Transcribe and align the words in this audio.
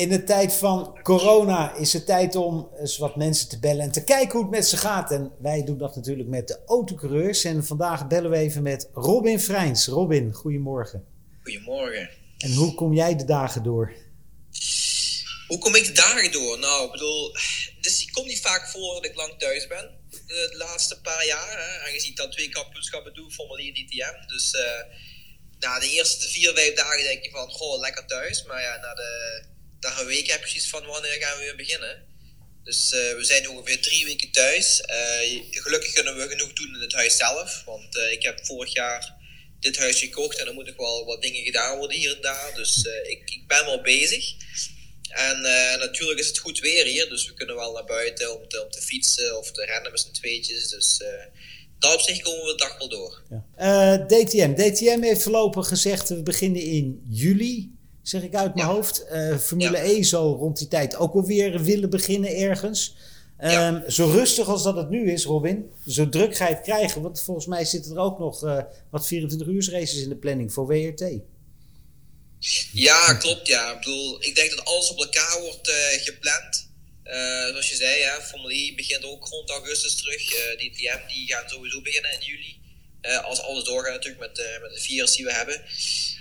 In 0.00 0.08
de 0.08 0.24
tijd 0.24 0.52
van 0.52 0.98
corona 1.02 1.74
is 1.74 1.92
het 1.92 2.06
tijd 2.06 2.36
om 2.36 2.70
eens 2.78 2.98
wat 2.98 3.16
mensen 3.16 3.48
te 3.48 3.58
bellen 3.58 3.84
en 3.84 3.92
te 3.92 4.04
kijken 4.04 4.32
hoe 4.32 4.42
het 4.42 4.50
met 4.50 4.66
ze 4.66 4.76
gaat. 4.76 5.10
En 5.10 5.32
wij 5.38 5.64
doen 5.64 5.78
dat 5.78 5.96
natuurlijk 5.96 6.28
met 6.28 6.48
de 6.48 6.58
autocoureurs. 6.66 7.44
En 7.44 7.64
vandaag 7.64 8.06
bellen 8.06 8.30
we 8.30 8.36
even 8.36 8.62
met 8.62 8.88
Robin 8.92 9.40
Vrijns. 9.40 9.86
Robin, 9.86 10.32
goedemorgen. 10.32 11.04
Goedemorgen. 11.42 12.10
En 12.38 12.54
hoe 12.54 12.74
kom 12.74 12.94
jij 12.94 13.16
de 13.16 13.24
dagen 13.24 13.62
door? 13.62 13.92
Hoe 15.46 15.58
kom 15.58 15.74
ik 15.74 15.84
de 15.84 15.92
dagen 15.92 16.32
door? 16.32 16.58
Nou, 16.58 16.84
ik 16.84 16.92
bedoel, 16.92 17.36
dus 17.80 18.02
ik 18.02 18.12
kom 18.12 18.26
niet 18.26 18.40
vaak 18.40 18.68
voor 18.68 18.94
dat 18.94 19.04
ik 19.04 19.14
lang 19.14 19.38
thuis 19.38 19.66
ben. 19.66 19.90
De 20.26 20.54
laatste 20.56 21.00
paar 21.00 21.26
jaar, 21.26 21.58
hè, 21.58 21.86
aangezien 21.86 22.10
ik 22.10 22.16
dan 22.16 22.30
twee 22.30 22.48
kampioenschappen 22.48 23.14
doe, 23.14 23.30
formulier 23.30 23.72
DTM. 23.72 24.26
Dus 24.26 24.54
uh, 24.54 24.60
na 25.58 25.78
de 25.78 25.90
eerste 25.90 26.28
vier, 26.28 26.54
vijf 26.54 26.74
dagen 26.74 27.02
denk 27.02 27.24
je 27.24 27.30
van, 27.30 27.50
goh, 27.50 27.80
lekker 27.80 28.06
thuis. 28.06 28.44
Maar 28.44 28.62
ja, 28.62 28.76
na, 28.76 28.94
de, 28.94 29.42
na 29.80 30.00
een 30.00 30.06
week 30.06 30.30
heb 30.30 30.40
precies 30.40 30.68
van, 30.68 30.86
wanneer 30.86 31.16
gaan 31.20 31.38
we 31.38 31.44
weer 31.44 31.56
beginnen? 31.56 32.08
Dus 32.64 32.92
uh, 32.92 33.16
we 33.16 33.24
zijn 33.24 33.48
ongeveer 33.48 33.80
drie 33.80 34.04
weken 34.04 34.30
thuis. 34.30 34.80
Uh, 34.80 35.42
gelukkig 35.50 35.92
kunnen 35.92 36.16
we 36.16 36.28
genoeg 36.28 36.52
doen 36.52 36.74
in 36.74 36.80
het 36.80 36.92
huis 36.92 37.16
zelf. 37.16 37.62
Want 37.64 37.96
ik 37.96 38.22
heb 38.22 38.46
vorig 38.46 38.72
jaar 38.72 39.14
dit 39.60 39.78
huis 39.78 39.98
gekocht 39.98 40.38
en 40.38 40.46
er 40.46 40.54
moeten 40.54 40.76
wel 40.76 41.04
wat 41.04 41.22
dingen 41.22 41.44
gedaan 41.44 41.78
worden 41.78 41.96
hier 41.96 42.14
en 42.14 42.22
daar. 42.22 42.52
Dus 42.54 42.84
ik, 43.02 43.30
ik 43.30 43.46
ben 43.46 43.64
wel 43.64 43.80
bezig. 43.80 44.34
En 45.08 45.40
natuurlijk 45.78 46.18
is 46.18 46.26
het 46.26 46.38
goed 46.38 46.58
weer 46.58 46.84
hier, 46.84 47.08
dus 47.08 47.26
we 47.26 47.34
kunnen 47.34 47.54
wel 47.54 47.72
naar 47.72 47.84
buiten 47.84 48.40
om 48.40 48.48
te, 48.48 48.78
fietsen 48.80 49.38
of 49.38 49.52
te 49.52 49.64
rennen 49.64 49.90
met 49.90 50.00
z'n 50.00 50.12
tweetjes. 50.12 50.68
Dus 50.68 50.98
daar 51.78 51.94
op 51.94 52.00
zich 52.00 52.20
komen 52.20 52.44
we 52.44 52.50
de 52.50 52.56
dag 52.56 52.78
wel 52.78 52.88
door. 52.88 53.22
Ja. 53.56 53.96
DTM. 53.96 54.54
DTM 54.54 55.02
heeft 55.02 55.22
voorlopig 55.22 55.68
gezegd, 55.68 56.08
we 56.08 56.22
beginnen 56.22 56.62
in 56.62 57.02
juli, 57.08 57.70
zeg 58.10 58.22
ik 58.22 58.34
uit 58.34 58.54
mijn 58.54 58.66
ja. 58.66 58.72
hoofd. 58.72 59.04
Formule 59.40 59.76
ja. 59.76 59.82
E 59.82 60.02
zo 60.02 60.36
rond 60.38 60.58
die 60.58 60.68
tijd 60.68 60.96
ook 60.96 61.14
alweer 61.14 61.62
willen 61.62 61.90
beginnen 61.90 62.36
ergens. 62.36 62.94
Um, 63.44 63.90
zo 63.90 64.06
rustig 64.10 64.48
als 64.48 64.62
dat 64.62 64.76
het 64.76 64.90
nu 64.90 65.12
is, 65.12 65.24
Robin, 65.24 65.70
zo 65.86 66.08
druk 66.08 66.36
ga 66.36 66.48
je 66.48 66.54
het 66.54 66.62
krijgen. 66.62 67.02
Want 67.02 67.22
volgens 67.22 67.46
mij 67.46 67.64
zitten 67.64 67.92
er 67.92 67.98
ook 67.98 68.18
nog 68.18 68.40
wat 68.90 69.06
24 69.06 69.48
uur 69.48 69.70
races 69.70 70.02
in 70.02 70.08
de 70.08 70.16
planning 70.16 70.52
voor 70.52 70.66
WRT. 70.66 71.04
Ja, 72.72 73.14
klopt. 73.14 73.46
Ja. 73.46 73.72
Ik 73.72 73.78
bedoel, 73.78 74.24
ik 74.24 74.34
denk 74.34 74.50
dat 74.50 74.64
alles 74.64 74.90
op 74.90 74.98
elkaar 74.98 75.40
wordt 75.40 75.68
uh, 75.68 76.02
gepland. 76.02 76.68
Zoals 77.50 77.70
je 77.70 77.76
zei, 77.76 77.98
ja, 77.98 78.20
Formule 78.20 78.54
E 78.54 78.74
begint 78.74 79.04
ook 79.04 79.26
rond 79.26 79.50
augustus 79.50 79.94
terug. 79.96 80.32
Uh, 80.32 80.56
DTM 80.56 80.98
die 81.08 81.26
gaan 81.26 81.48
sowieso 81.48 81.80
beginnen 81.82 82.12
in 82.12 82.26
juli. 82.26 82.58
als 83.22 83.40
alles 83.40 83.64
doorgaat 83.64 83.92
natuurlijk 83.92 84.20
met, 84.20 84.60
met 84.62 84.74
de 84.74 84.80
virus 84.80 85.16
die 85.16 85.24
we 85.24 85.32
hebben. 85.32 85.62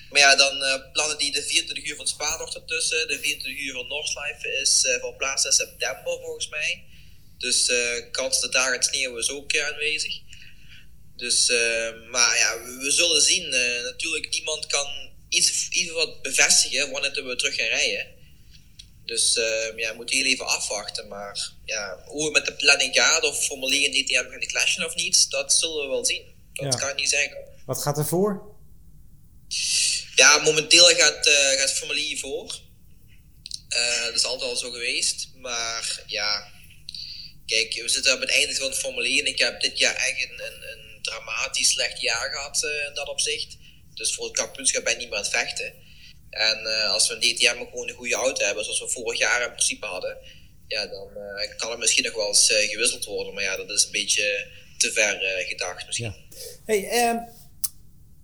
Maar 0.09 0.19
ja, 0.19 0.35
dan 0.35 0.81
plannen 0.93 1.17
die 1.17 1.31
de 1.31 1.43
24 1.43 1.85
uur 1.85 1.95
van 1.95 2.07
Spa 2.07 2.37
nog 2.37 2.55
ertussen. 2.55 3.07
De 3.07 3.19
24 3.19 3.63
uur 3.63 3.73
van 3.73 3.87
Northlife 3.87 4.59
is 4.61 4.97
van 5.01 5.15
plaats 5.15 5.45
in 5.45 5.51
september 5.51 6.19
volgens 6.19 6.49
mij. 6.49 6.83
Dus 7.37 7.71
kans 8.11 8.41
dat 8.41 8.51
daar 8.51 8.73
het 8.73 8.85
sneeuwen 8.85 9.19
is 9.19 9.29
ook 9.29 9.57
aanwezig. 9.57 10.19
Dus, 11.15 11.47
maar 12.11 12.37
ja, 12.37 12.63
we, 12.63 12.77
we 12.77 12.91
zullen 12.91 13.21
zien. 13.21 13.49
natuurlijk, 13.83 14.29
niemand 14.29 14.67
kan 14.67 15.09
iets, 15.29 15.69
iets 15.69 15.91
wat 15.91 16.21
bevestigen 16.21 16.91
wanneer 16.91 17.25
we 17.25 17.35
terug 17.35 17.55
gaan 17.55 17.67
rijden. 17.67 18.07
Dus 19.09 19.37
uh, 19.37 19.77
ja, 19.77 19.89
we 19.89 19.95
moeten 19.95 20.15
heel 20.15 20.25
even 20.25 20.47
afwachten. 20.47 21.07
Maar 21.07 21.51
ja, 21.65 22.03
hoe 22.05 22.23
het 22.23 22.33
met 22.33 22.45
de 22.45 22.53
planning 22.53 22.95
gaat, 22.95 23.23
of 23.23 23.43
Formule 23.45 23.85
en 23.85 23.91
DTM 23.91 24.29
gaan 24.29 24.39
clashen 24.39 24.85
of 24.85 24.95
niet, 24.95 25.31
dat 25.31 25.53
zullen 25.53 25.81
we 25.83 25.87
wel 25.87 26.05
zien. 26.05 26.23
Dat 26.53 26.75
kan 26.75 26.89
ik 26.89 26.95
niet 26.95 27.09
zeggen. 27.09 27.37
Wat 27.65 27.81
gaat 27.81 27.97
er 27.97 28.05
voor? 28.05 28.55
Ja, 30.19 30.37
momenteel 30.37 30.85
gaat, 30.85 31.27
uh, 31.27 31.59
gaat 31.59 31.73
Formule 31.73 32.17
voor. 32.17 32.59
Uh, 33.69 34.03
dat 34.03 34.15
is 34.15 34.23
altijd 34.23 34.49
al 34.49 34.55
zo 34.55 34.71
geweest. 34.71 35.29
Maar 35.35 36.03
ja, 36.05 36.47
kijk, 37.45 37.73
we 37.73 37.89
zitten 37.89 38.13
op 38.13 38.19
het 38.19 38.29
einde 38.29 38.55
van 38.55 38.69
de 38.69 38.75
Formule 38.75 39.19
en 39.19 39.25
ik 39.25 39.39
heb 39.39 39.61
dit 39.61 39.79
jaar 39.79 39.95
echt 39.95 40.23
een, 40.23 40.41
een, 40.45 40.61
een 40.71 41.01
dramatisch 41.01 41.69
slecht 41.69 42.01
jaar 42.01 42.31
gehad 42.31 42.63
uh, 42.63 42.85
in 42.87 42.93
dat 42.93 43.07
opzicht. 43.07 43.57
Dus 43.93 44.13
voor 44.13 44.25
het 44.25 44.37
kampioenschap 44.37 44.83
ben 44.83 44.93
je 44.93 44.99
niet 44.99 45.09
meer 45.09 45.17
aan 45.17 45.23
het 45.23 45.33
vechten. 45.33 45.73
En 46.29 46.89
als 46.89 47.07
we 47.07 47.13
een 47.13 47.19
DTM 47.19 47.57
gewoon 47.57 47.89
een 47.89 47.95
goede 47.95 48.15
auto 48.15 48.45
hebben, 48.45 48.63
zoals 48.63 48.79
we 48.79 48.89
vorig 48.89 49.19
jaar 49.19 49.41
in 49.41 49.51
principe 49.51 49.85
hadden, 49.85 50.17
ja, 50.67 50.87
dan 50.87 51.07
kan 51.57 51.69
het 51.69 51.79
misschien 51.79 52.03
nog 52.03 52.13
wel 52.13 52.27
eens 52.27 52.47
gewisseld 52.47 53.05
worden. 53.05 53.33
Maar 53.33 53.43
ja, 53.43 53.55
dat 53.55 53.69
is 53.69 53.85
een 53.85 53.91
beetje 53.91 54.47
te 54.77 54.91
ver 54.91 55.19
gedacht 55.47 55.85
misschien. 55.85 56.15
Ja. 56.29 56.37
Hey, 56.65 56.89
ehm, 56.89 57.17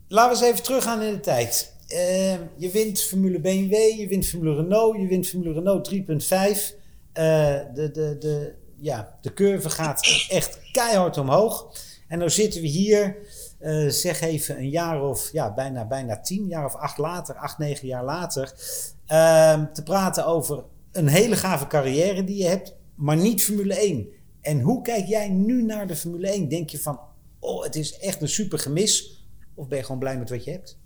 laten 0.07 0.37
we 0.37 0.45
eens 0.45 0.53
even 0.53 0.63
teruggaan 0.63 1.01
in 1.01 1.13
de 1.13 1.19
tijd. 1.19 1.73
Ehm, 1.87 2.41
je 2.57 2.69
wint 2.69 3.01
Formule 3.01 3.39
BMW, 3.39 3.73
je 3.73 4.07
wint 4.07 4.25
Formule 4.25 4.55
Renault, 4.55 4.97
je 4.97 5.07
wint 5.07 5.27
Formule 5.27 5.53
Renault 5.53 5.93
3.5. 5.93 6.75
de, 7.13 7.89
de, 7.93 8.17
de, 8.19 8.53
ja, 8.79 9.17
de 9.21 9.33
curve 9.33 9.69
gaat 9.69 10.25
echt 10.29 10.59
keihard 10.71 11.17
omhoog. 11.17 11.73
En 12.07 12.19
nu 12.19 12.29
zitten 12.29 12.61
we 12.61 12.67
hier 12.67 13.17
uh, 13.59 13.89
zeg 13.89 14.21
even 14.21 14.57
een 14.57 14.69
jaar 14.69 15.03
of 15.03 15.31
ja, 15.31 15.53
bijna, 15.53 15.87
bijna 15.87 16.21
tien 16.21 16.47
jaar 16.47 16.65
of 16.65 16.75
acht 16.75 16.97
later, 16.97 17.35
acht, 17.35 17.57
negen 17.57 17.87
jaar 17.87 18.03
later, 18.03 18.53
uh, 19.07 19.63
te 19.73 19.83
praten 19.83 20.25
over 20.25 20.63
een 20.91 21.07
hele 21.07 21.35
gave 21.35 21.67
carrière 21.67 22.23
die 22.23 22.37
je 22.37 22.47
hebt, 22.47 22.75
maar 22.95 23.17
niet 23.17 23.43
Formule 23.43 23.75
1. 23.75 24.07
En 24.41 24.59
hoe 24.59 24.81
kijk 24.81 25.05
jij 25.05 25.29
nu 25.29 25.63
naar 25.63 25.87
de 25.87 25.95
Formule 25.95 26.27
1? 26.27 26.49
Denk 26.49 26.69
je 26.69 26.79
van, 26.79 26.99
oh, 27.39 27.63
het 27.63 27.75
is 27.75 27.97
echt 27.99 28.21
een 28.21 28.29
super 28.29 28.59
gemis? 28.59 29.25
Of 29.53 29.67
ben 29.67 29.77
je 29.77 29.83
gewoon 29.83 29.99
blij 29.99 30.17
met 30.17 30.29
wat 30.29 30.43
je 30.43 30.51
hebt? 30.51 30.79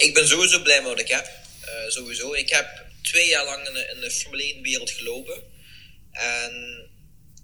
Ik 0.00 0.14
ben 0.14 0.28
sowieso 0.28 0.62
blij 0.62 0.80
met 0.80 0.88
wat 0.88 1.00
ik 1.00 1.08
heb. 1.08 1.30
Uh, 1.64 1.90
sowieso. 1.90 2.32
Ik 2.32 2.50
heb 2.50 2.84
twee 3.02 3.28
jaar 3.28 3.44
lang 3.44 3.66
in 3.66 3.74
de, 3.74 3.98
in 4.02 4.10
Formule 4.10 4.42
1 4.42 4.62
wereld 4.62 4.90
gelopen. 4.90 5.42
En 6.12 6.84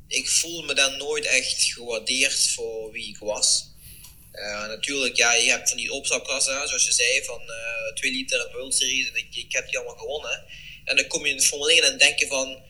ik 0.08 0.28
voel 0.28 0.62
me 0.62 0.74
dan 0.74 0.96
nooit 0.96 1.24
echt 1.24 1.62
gewaardeerd 1.62 2.50
voor 2.54 2.92
wie 2.92 3.08
ik 3.08 3.18
was. 3.18 3.64
Uh, 4.32 4.66
natuurlijk, 4.66 5.16
ja, 5.16 5.34
je 5.34 5.50
hebt 5.50 5.68
van 5.68 5.78
die 5.78 5.92
opstapklassen, 5.92 6.68
zoals 6.68 6.84
je 6.84 6.92
zei, 6.92 7.24
van 7.24 7.42
uh, 7.42 7.94
2 7.94 8.10
liter 8.10 8.46
en 8.46 8.52
World 8.52 8.74
Series. 8.74 9.08
En 9.08 9.16
ik, 9.16 9.34
ik 9.34 9.52
heb 9.52 9.66
die 9.66 9.78
allemaal 9.78 9.96
gewonnen. 9.96 10.44
En 10.84 10.96
dan 10.96 11.06
kom 11.06 11.24
je 11.24 11.30
in 11.30 11.36
de 11.36 11.42
Formule 11.42 11.72
1 11.72 11.82
en 11.82 11.98
denk 11.98 12.18
je 12.18 12.26
van, 12.26 12.62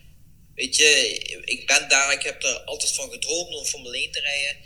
weet 0.55 0.77
je, 0.77 1.19
ik 1.45 1.67
ben 1.67 1.89
daar, 1.89 2.13
ik 2.13 2.23
heb 2.23 2.43
er 2.43 2.59
altijd 2.61 2.93
van 2.93 3.11
gedroomd 3.11 3.55
om 3.55 3.65
Formule 3.65 3.97
1 3.97 4.11
te 4.11 4.21
rijden. 4.21 4.57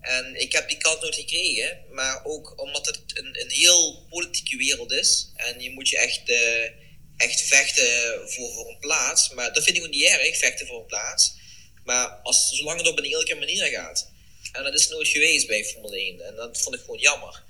En 0.00 0.40
ik 0.40 0.52
heb 0.52 0.68
die 0.68 0.78
kans 0.78 1.00
nooit 1.00 1.14
gekregen, 1.14 1.84
maar 1.90 2.24
ook 2.24 2.60
omdat 2.60 2.86
het 2.86 3.00
een, 3.06 3.40
een 3.40 3.50
heel 3.50 4.06
politieke 4.08 4.56
wereld 4.56 4.92
is. 4.92 5.28
En 5.36 5.60
je 5.60 5.70
moet 5.70 5.88
je 5.88 5.98
echt, 5.98 6.28
uh, 6.28 6.64
echt 7.16 7.40
vechten 7.40 8.30
voor, 8.30 8.52
voor 8.52 8.68
een 8.68 8.78
plaats. 8.78 9.30
Maar 9.30 9.52
dat 9.52 9.64
vind 9.64 9.76
ik 9.76 9.82
ook 9.82 9.90
niet 9.90 10.08
erg, 10.08 10.38
vechten 10.38 10.66
voor 10.66 10.80
een 10.80 10.86
plaats. 10.86 11.32
Maar 11.84 12.08
als, 12.08 12.56
zolang 12.56 12.78
het 12.78 12.88
op 12.88 12.98
een 12.98 13.04
eerlijke 13.04 13.34
manier 13.34 13.64
gaat. 13.64 14.10
En 14.52 14.62
dat 14.62 14.74
is 14.74 14.88
nooit 14.88 15.08
geweest 15.08 15.46
bij 15.46 15.64
Formule 15.64 15.96
1. 15.96 16.20
En 16.20 16.34
dat 16.34 16.60
vond 16.60 16.74
ik 16.74 16.80
gewoon 16.80 17.00
jammer. 17.00 17.42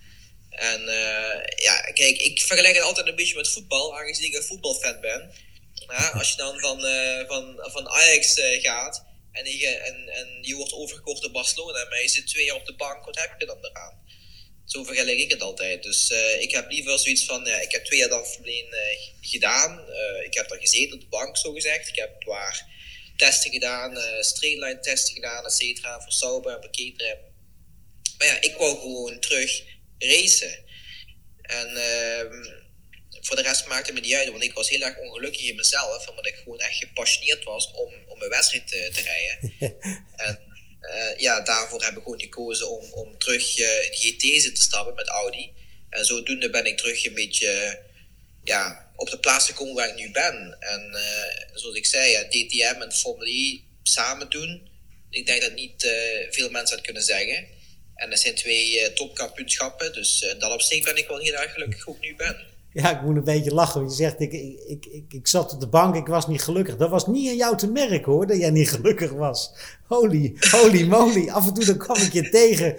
En 0.51 0.81
uh, 0.81 1.43
ja, 1.57 1.81
kijk, 1.81 2.19
ik 2.19 2.41
vergelijk 2.43 2.75
het 2.75 2.85
altijd 2.85 3.07
een 3.07 3.17
beetje 3.17 3.37
met 3.37 3.49
voetbal, 3.49 3.99
aangezien 3.99 4.27
ik 4.27 4.35
een 4.35 4.43
voetbalfan 4.43 5.01
ben. 5.01 5.33
Ja, 5.75 6.09
als 6.09 6.31
je 6.31 6.37
dan 6.37 6.61
van, 6.61 6.85
uh, 6.85 7.27
van, 7.27 7.55
van 7.59 7.89
Ajax 7.89 8.41
gaat 8.63 9.05
en 9.33 9.45
je, 9.45 9.69
en, 9.69 10.09
en 10.09 10.39
je 10.41 10.55
wordt 10.55 10.73
overgekocht 10.73 11.23
door 11.23 11.31
Barcelona, 11.31 11.85
maar 11.89 12.03
je 12.03 12.09
zit 12.09 12.27
twee 12.27 12.45
jaar 12.45 12.57
op 12.57 12.67
de 12.67 12.77
bank, 12.77 13.05
wat 13.05 13.19
heb 13.19 13.35
je 13.39 13.47
dan 13.47 13.65
eraan? 13.65 13.99
Zo 14.65 14.85
vergelijk 14.85 15.19
ik 15.19 15.31
het 15.31 15.43
altijd. 15.43 15.83
Dus 15.83 16.11
ik 16.41 16.51
heb 16.51 16.71
liever 16.71 16.99
zoiets 16.99 17.25
van, 17.25 17.45
ja, 17.45 17.61
ik 17.61 17.73
heb 17.73 17.85
twee 17.85 17.99
jaar 17.99 18.09
dan 18.09 18.27
Formule 18.27 18.77
1 18.77 18.99
gedaan. 19.21 19.81
ik 20.25 20.35
heb 20.35 20.49
daar 20.49 20.61
gezeten 20.61 20.95
op 20.95 21.01
de 21.01 21.09
bank, 21.09 21.37
zo 21.37 21.53
gezegd. 21.53 21.89
Ik 21.89 21.97
heb 21.97 22.25
waar 22.25 22.69
testen 23.21 23.51
gedaan, 23.51 23.97
uh, 23.97 24.21
straightline 24.21 24.81
testen 24.81 25.15
gedaan, 25.15 25.45
et 25.45 25.53
cetera, 25.53 26.01
voor 26.01 26.13
Sauber 26.13 26.53
en 26.55 26.63
voor 26.63 27.05
Maar 28.19 28.27
ja, 28.27 28.41
ik 28.41 28.57
wou 28.57 28.79
gewoon 28.79 29.21
terug 29.21 29.63
racen. 29.99 30.65
En 31.43 31.69
uh, 31.71 32.60
voor 33.21 33.37
de 33.37 33.43
rest 33.43 33.67
maakte 33.67 33.93
het 33.93 34.01
me 34.01 34.07
niet 34.07 34.17
uit, 34.17 34.31
want 34.31 34.43
ik 34.43 34.53
was 34.53 34.69
heel 34.69 34.81
erg 34.81 34.99
ongelukkig 34.99 35.43
in 35.43 35.57
mezelf, 35.57 36.09
omdat 36.09 36.27
ik 36.27 36.35
gewoon 36.35 36.59
echt 36.59 36.79
gepassioneerd 36.79 37.45
was 37.45 37.71
om, 37.73 37.93
om 38.07 38.23
een 38.23 38.29
wedstrijd 38.29 38.69
te, 38.69 38.91
te 38.93 39.03
rijden. 39.03 39.55
en 40.27 40.41
uh, 40.81 41.17
ja, 41.17 41.41
daarvoor 41.41 41.85
heb 41.85 41.97
ik 41.97 42.03
gewoon 42.03 42.21
gekozen 42.21 42.71
om, 42.71 42.93
om 42.93 43.19
terug 43.19 43.59
uh, 43.59 43.85
in 43.85 43.93
GT's 43.93 44.43
te 44.43 44.63
stappen 44.63 44.95
met 44.95 45.09
Audi. 45.09 45.53
En 45.91 46.05
zodoende 46.05 46.51
ben 46.51 46.67
ik 46.67 46.77
terug 46.77 47.05
een 47.05 47.15
beetje 47.15 47.81
ja, 48.45 48.93
op 48.97 49.11
de 49.11 49.19
plaats 49.19 49.47
gekomen 49.47 49.75
waar 49.75 49.89
ik 49.89 49.95
nu 49.95 50.11
ben. 50.11 50.57
En 50.61 50.91
uh, 50.93 51.59
zoals 51.59 51.77
ik 51.77 51.87
zei, 51.87 52.11
ja, 52.11 52.25
DTM 52.25 52.83
en 52.83 52.93
Formule 52.93 53.31
E 53.31 53.61
samen 53.83 54.31
doen. 54.31 54.69
Ik 55.11 55.27
denk 55.27 55.43
dat 55.43 55.55
niet 55.55 55.89
veel 56.31 56.51
mensen 56.51 56.77
dat 56.77 56.85
kunnen 56.85 57.03
zeggen. 57.03 57.47
En 57.95 58.11
dat 58.11 58.19
zijn 58.19 58.35
twee 58.35 58.93
topkampioenschappen. 58.93 59.93
Dus 59.93 60.23
in 60.23 60.39
dat 60.39 60.53
opzicht 60.53 60.85
ben 60.85 60.97
ik 60.97 61.09
wel 61.09 61.19
heel 61.19 61.35
erg 61.35 61.53
gelukkig 61.53 61.83
hoe 61.83 61.95
ik 61.95 62.01
nu 62.01 62.17
ben. 62.17 62.50
Ja, 62.73 62.91
ik 62.91 63.03
moet 63.03 63.17
een 63.17 63.25
beetje 63.25 63.55
lachen. 63.55 63.83
Je 63.83 63.91
zegt, 63.91 64.21
ik, 64.21 64.33
ik, 64.33 64.87
ik, 64.87 65.05
ik, 65.13 65.27
zat 65.27 65.53
op 65.53 65.61
de 65.61 65.69
bank, 65.69 65.95
ik 65.95 66.07
was 66.07 66.27
niet 66.27 66.43
gelukkig. 66.43 66.77
Dat 66.77 66.91
was 66.91 67.07
niet 67.07 67.29
aan 67.29 67.37
jou 67.37 67.57
te 67.57 67.71
merken 67.71 68.13
hoor, 68.13 68.27
dat 68.27 68.39
jij 68.39 68.51
niet 68.51 68.71
gelukkig 68.71 69.13
was. 69.13 69.53
Holy, 69.87 70.35
holy 70.51 70.87
moly. 70.87 71.29
Af 71.29 71.47
en 71.47 71.55
toe 71.55 71.65
dan 71.65 71.79
kwam 71.79 71.97
ik 71.97 72.13
je 72.13 72.29
tegen. 72.29 72.77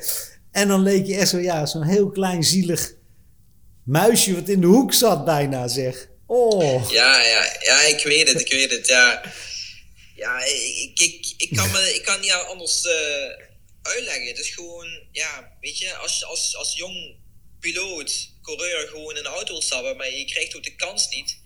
En 0.51 0.67
dan 0.67 0.81
leek 0.81 1.05
je 1.05 1.15
echt 1.15 1.29
zo, 1.29 1.37
ja, 1.37 1.65
zo'n 1.65 1.83
heel 1.83 2.09
klein 2.09 2.43
zielig 2.43 2.93
muisje 3.83 4.35
wat 4.35 4.49
in 4.49 4.61
de 4.61 4.67
hoek 4.67 4.93
zat 4.93 5.25
bijna 5.25 5.67
zeg. 5.67 6.09
Oh. 6.25 6.91
Ja, 6.91 7.21
ja, 7.21 7.57
ja, 7.59 7.81
ik 7.81 8.03
weet 8.03 8.27
het, 8.27 8.41
ik 8.41 8.51
weet 8.51 8.71
het, 8.71 8.87
ja. 8.87 9.21
Ja, 10.15 10.43
ik, 10.43 10.99
ik, 10.99 11.33
ik, 11.37 11.55
kan, 11.55 11.71
me, 11.71 11.91
ik 11.95 12.03
kan 12.03 12.19
niet 12.19 12.31
anders 12.31 12.85
uh, 12.85 12.91
uitleggen. 13.81 14.27
Het 14.27 14.39
is 14.39 14.49
gewoon, 14.49 14.87
ja, 15.11 15.57
weet 15.61 15.77
je, 15.77 15.95
als, 15.95 16.25
als, 16.25 16.55
als 16.57 16.75
jong 16.75 17.15
piloot, 17.59 18.30
coureur 18.41 18.87
gewoon 18.87 19.17
in 19.17 19.23
de 19.23 19.29
auto 19.29 19.51
wil 19.51 19.61
stappen, 19.61 19.97
maar 19.97 20.11
je 20.11 20.25
krijgt 20.25 20.55
ook 20.55 20.63
de 20.63 20.75
kans 20.75 21.09
niet, 21.09 21.37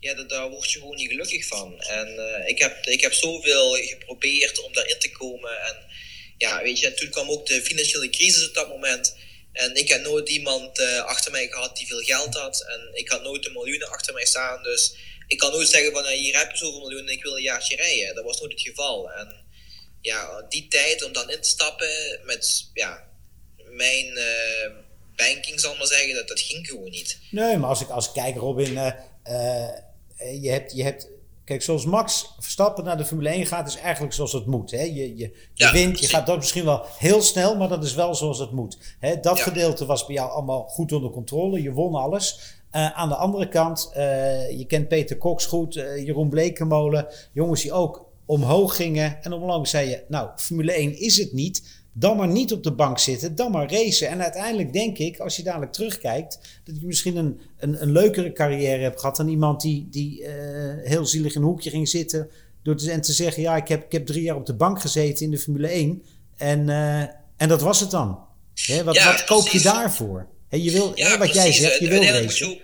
ja, 0.00 0.14
daar 0.14 0.50
word 0.50 0.70
je 0.70 0.78
gewoon 0.78 0.96
niet 0.96 1.10
gelukkig 1.10 1.46
van. 1.46 1.80
En 1.80 2.14
uh, 2.14 2.48
ik, 2.48 2.58
heb, 2.58 2.86
ik 2.86 3.00
heb 3.00 3.12
zoveel 3.12 3.74
geprobeerd 3.74 4.60
om 4.60 4.72
daarin 4.72 4.98
te 4.98 5.10
komen. 5.10 5.62
En 5.62 5.76
ja, 6.38 6.62
weet 6.62 6.78
je, 6.78 6.86
en 6.86 6.96
toen 6.96 7.08
kwam 7.08 7.30
ook 7.30 7.46
de 7.46 7.62
financiële 7.62 8.10
crisis 8.10 8.48
op 8.48 8.54
dat 8.54 8.68
moment. 8.68 9.16
En 9.52 9.74
ik 9.74 9.90
had 9.90 10.00
nooit 10.00 10.28
iemand 10.28 10.78
uh, 10.78 11.04
achter 11.04 11.30
mij 11.30 11.48
gehad 11.48 11.76
die 11.76 11.86
veel 11.86 12.00
geld 12.00 12.34
had. 12.34 12.64
En 12.68 12.90
ik 12.92 13.08
had 13.08 13.22
nooit 13.22 13.46
een 13.46 13.52
miljoen 13.52 13.82
achter 13.82 14.14
mij 14.14 14.26
staan. 14.26 14.62
Dus 14.62 14.94
ik 15.26 15.38
kan 15.38 15.50
nooit 15.50 15.68
zeggen 15.68 15.92
van 15.92 16.06
hier 16.06 16.38
heb 16.38 16.50
je 16.50 16.56
zoveel 16.56 16.80
miljoen 16.80 17.06
en 17.06 17.12
ik 17.12 17.22
wil 17.22 17.36
een 17.36 17.42
jaartje 17.42 17.76
rijden. 17.76 18.14
Dat 18.14 18.24
was 18.24 18.40
nooit 18.40 18.52
het 18.52 18.60
geval. 18.60 19.10
En 19.10 19.44
ja, 20.00 20.46
die 20.48 20.68
tijd 20.68 21.02
om 21.02 21.12
dan 21.12 21.30
in 21.30 21.40
te 21.40 21.48
stappen 21.48 22.20
met 22.24 22.70
ja, 22.74 23.08
mijn 23.56 24.18
banking, 25.16 25.60
zal 25.60 25.76
maar 25.76 25.86
zeggen, 25.86 26.14
dat, 26.14 26.28
dat 26.28 26.40
ging 26.40 26.66
gewoon 26.66 26.90
niet. 26.90 27.18
Nee, 27.30 27.56
maar 27.56 27.68
als 27.68 27.80
ik, 27.80 27.88
als 27.88 28.06
ik 28.06 28.12
kijk, 28.12 28.36
Robin, 28.36 28.72
uh, 28.72 28.92
je, 30.42 30.50
hebt, 30.50 30.72
je 30.72 30.82
hebt 30.82 31.08
Kijk, 31.50 31.62
zoals 31.62 31.84
Max 31.84 32.34
Verstappen 32.38 32.84
naar 32.84 32.96
de 32.96 33.04
Formule 33.04 33.28
1 33.28 33.46
gaat, 33.46 33.68
is 33.68 33.76
eigenlijk 33.76 34.14
zoals 34.14 34.32
het 34.32 34.46
moet. 34.46 34.70
Hè? 34.70 34.82
Je, 34.82 35.16
je, 35.16 35.32
je 35.54 35.70
wint, 35.70 36.00
je 36.00 36.06
gaat 36.06 36.26
dat 36.26 36.36
misschien 36.36 36.64
wel 36.64 36.84
heel 36.98 37.22
snel, 37.22 37.56
maar 37.56 37.68
dat 37.68 37.84
is 37.84 37.94
wel 37.94 38.14
zoals 38.14 38.38
het 38.38 38.50
moet. 38.50 38.78
Hè? 38.98 39.20
Dat 39.20 39.40
gedeelte 39.40 39.86
was 39.86 40.06
bij 40.06 40.14
jou 40.14 40.30
allemaal 40.30 40.62
goed 40.62 40.92
onder 40.92 41.10
controle. 41.10 41.62
Je 41.62 41.72
won 41.72 41.94
alles. 41.94 42.40
Uh, 42.72 42.90
aan 42.90 43.08
de 43.08 43.14
andere 43.14 43.48
kant, 43.48 43.90
je 44.56 44.64
kent 44.68 44.88
Peter 44.88 45.18
Cox 45.18 45.46
goed, 45.46 45.74
Jeroen 45.74 46.28
Blekemolen. 46.28 47.06
Jongens 47.32 47.62
die 47.62 47.72
ook 47.72 48.04
omhoog 48.26 48.76
gingen. 48.76 49.22
En 49.22 49.32
op 49.32 49.66
zei 49.66 49.88
je, 49.88 50.04
nou, 50.08 50.28
Formule 50.36 50.72
1 50.72 51.00
is 51.00 51.16
het 51.16 51.32
niet. 51.32 51.79
Dan 51.92 52.16
maar 52.16 52.28
niet 52.28 52.52
op 52.52 52.62
de 52.62 52.72
bank 52.72 52.98
zitten, 52.98 53.34
dan 53.34 53.50
maar 53.50 53.72
racen. 53.72 54.08
En 54.08 54.22
uiteindelijk 54.22 54.72
denk 54.72 54.98
ik, 54.98 55.18
als 55.18 55.36
je 55.36 55.42
dadelijk 55.42 55.72
terugkijkt, 55.72 56.38
dat 56.64 56.80
je 56.80 56.86
misschien 56.86 57.16
een, 57.16 57.40
een, 57.58 57.82
een 57.82 57.92
leukere 57.92 58.32
carrière 58.32 58.82
hebt 58.82 59.00
gehad 59.00 59.16
dan 59.16 59.28
iemand 59.28 59.60
die, 59.60 59.88
die 59.90 60.20
uh, 60.20 60.28
heel 60.82 61.06
zielig 61.06 61.34
in 61.34 61.40
een 61.40 61.46
hoekje 61.46 61.70
ging 61.70 61.88
zitten. 61.88 62.30
Door 62.62 62.76
te, 62.76 62.90
en 62.90 63.00
te 63.00 63.12
zeggen, 63.12 63.42
ja, 63.42 63.56
ik 63.56 63.68
heb, 63.68 63.84
ik 63.84 63.92
heb 63.92 64.06
drie 64.06 64.22
jaar 64.22 64.36
op 64.36 64.46
de 64.46 64.54
bank 64.54 64.80
gezeten 64.80 65.24
in 65.24 65.30
de 65.30 65.38
Formule 65.38 65.68
1. 65.68 66.02
En, 66.36 66.68
uh, 66.68 67.00
en 67.36 67.48
dat 67.48 67.78
het 67.80 67.90
dan. 67.90 68.18
Hè, 68.54 68.84
wat, 68.84 68.94
ja, 68.94 69.12
wat 69.12 69.24
koop 69.24 69.48
je 69.48 69.60
daarvoor? 69.60 70.28
Hè, 70.48 70.56
je 70.56 70.70
wil, 70.70 70.92
ja, 70.94 71.08
wat 71.08 71.18
precies. 71.18 71.34
jij 71.34 71.52
zegt, 71.52 71.78
je 71.78 71.88
wil 71.88 72.02
racen. 72.02 72.58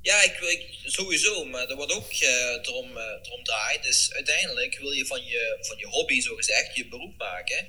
Ja, 0.00 0.22
ik, 0.22 0.40
ik, 0.40 0.77
sowieso, 0.90 1.44
maar 1.44 1.68
er 1.68 1.76
wordt 1.76 1.92
ook 1.92 2.12
uh, 2.12 2.52
erom, 2.62 2.96
uh, 2.96 3.04
erom 3.22 3.44
draait. 3.44 3.82
Dus 3.82 4.12
uiteindelijk 4.12 4.78
wil 4.78 4.90
je 4.90 5.06
van 5.06 5.24
je, 5.24 5.58
van 5.60 5.78
je 5.78 5.86
hobby, 5.86 6.20
zo 6.20 6.34
gezegd, 6.34 6.76
je 6.76 6.86
beroep 6.86 7.16
maken. 7.18 7.68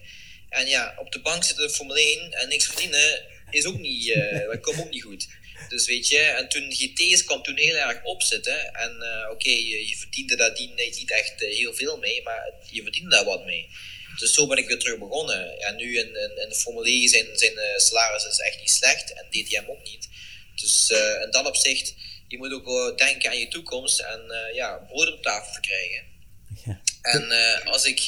En 0.50 0.68
ja, 0.68 0.96
op 0.98 1.12
de 1.12 1.20
bank 1.20 1.44
zitten 1.44 1.70
Formule 1.70 2.00
1 2.00 2.32
en 2.32 2.50
niks 2.50 2.66
verdienen 2.66 3.26
is 3.50 3.66
ook 3.66 3.80
niet, 3.80 4.06
uh, 4.06 4.40
dat 4.52 4.60
komt 4.60 4.80
ook 4.80 4.90
niet 4.90 5.04
goed. 5.04 5.28
Dus 5.70 5.86
weet 5.86 6.08
je, 6.08 6.20
en 6.20 6.50
toen 6.50 6.72
GT's 6.72 7.24
kwam 7.24 7.44
toen 7.44 7.58
heel 7.58 7.76
erg 7.76 8.04
opzitten. 8.04 8.74
En 8.74 8.96
oké, 8.96 9.32
okay, 9.32 9.64
je, 9.64 9.88
je, 9.88 9.96
verdiende 9.98 10.36
daar 10.36 10.54
niet 10.58 11.12
echt 11.12 11.40
heel 11.40 11.74
veel 11.74 11.98
mee, 11.98 12.22
maar 12.22 12.54
je 12.72 12.82
verdiende 12.82 13.10
daar 13.10 13.26
wat 13.26 13.46
mee. 13.46 13.70
Dus 14.18 14.34
zo 14.34 14.48
ben 14.48 14.58
ik 14.58 14.68
weer 14.68 14.80
terug 14.80 14.98
begonnen. 14.98 15.60
En 15.60 15.76
nu 15.76 15.98
in, 15.98 16.08
in, 16.08 16.42
in 16.42 16.50
de 16.50 16.56
Formule 16.56 16.90
1 16.90 17.10
zijn, 17.10 17.28
zijn 17.38 17.54
salaris 17.76 18.26
is 18.26 18.40
echt 18.40 18.60
niet 18.60 18.70
slecht 18.70 19.14
en 19.14 19.26
DTM 19.30 19.70
ook 19.70 19.84
niet. 19.84 20.08
Dus 20.56 20.90
in 21.24 21.32
dat 21.32 21.46
opzicht 21.46 21.96
je 22.30 22.38
moet 22.38 22.54
ook 22.54 22.66
wel 22.66 22.96
denken 22.96 23.30
aan 23.30 23.38
je 23.38 23.48
toekomst 23.48 24.00
en 24.00 24.22
uh, 24.28 24.56
ja, 24.56 24.78
brood 24.88 25.14
op 25.14 25.22
tafel 25.22 25.54
te 25.54 25.60
krijgen. 25.60 26.04
Ja. 26.66 26.82
En 27.02 27.32
uh, 27.32 27.72
als 27.72 27.86
ik, 27.86 28.00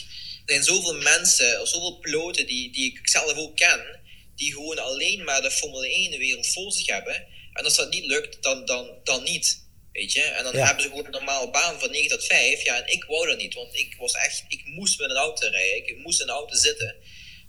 er 0.46 0.54
zijn 0.54 0.64
zoveel 0.64 0.94
mensen, 0.94 1.62
of 1.62 1.68
zoveel 1.68 1.98
piloten 1.98 2.46
die, 2.46 2.72
die 2.72 2.92
ik 2.92 3.10
zelf 3.10 3.34
ook 3.34 3.56
ken, 3.56 4.00
die 4.36 4.54
gewoon 4.54 4.80
alleen 4.80 5.24
maar 5.24 5.42
de 5.42 5.52
Formule 5.52 5.90
1 5.90 6.12
de 6.12 6.18
wereld 6.18 6.48
voor 6.48 6.72
zich 6.72 6.88
hebben. 6.88 7.26
En 7.54 7.64
als 7.64 7.76
dat 7.76 7.92
niet 7.92 8.06
lukt, 8.06 8.44
dan, 8.44 8.66
dan, 8.66 8.90
dan 9.04 9.24
niet. 9.24 9.70
Weet 9.92 10.14
je? 10.14 10.22
En 10.22 10.44
dan 10.44 10.54
ja. 10.54 10.66
hebben 10.66 10.84
ze 10.84 10.90
gewoon 10.90 11.06
een 11.06 11.12
normale 11.12 11.50
baan 11.50 11.80
van 11.80 11.92
9 11.92 12.10
tot 12.10 12.26
5. 12.26 12.64
Ja, 12.64 12.82
en 12.82 12.94
ik 12.94 13.04
wou 13.04 13.28
dat 13.28 13.38
niet, 13.38 13.54
want 13.54 13.76
ik 13.76 13.96
was 13.98 14.14
echt, 14.14 14.44
ik 14.48 14.62
moest 14.66 15.00
met 15.00 15.10
een 15.10 15.16
auto 15.16 15.48
rijden. 15.48 15.78
Ik 15.78 15.98
moest 15.98 16.22
in 16.22 16.28
een 16.28 16.34
auto 16.34 16.56
zitten. 16.56 16.96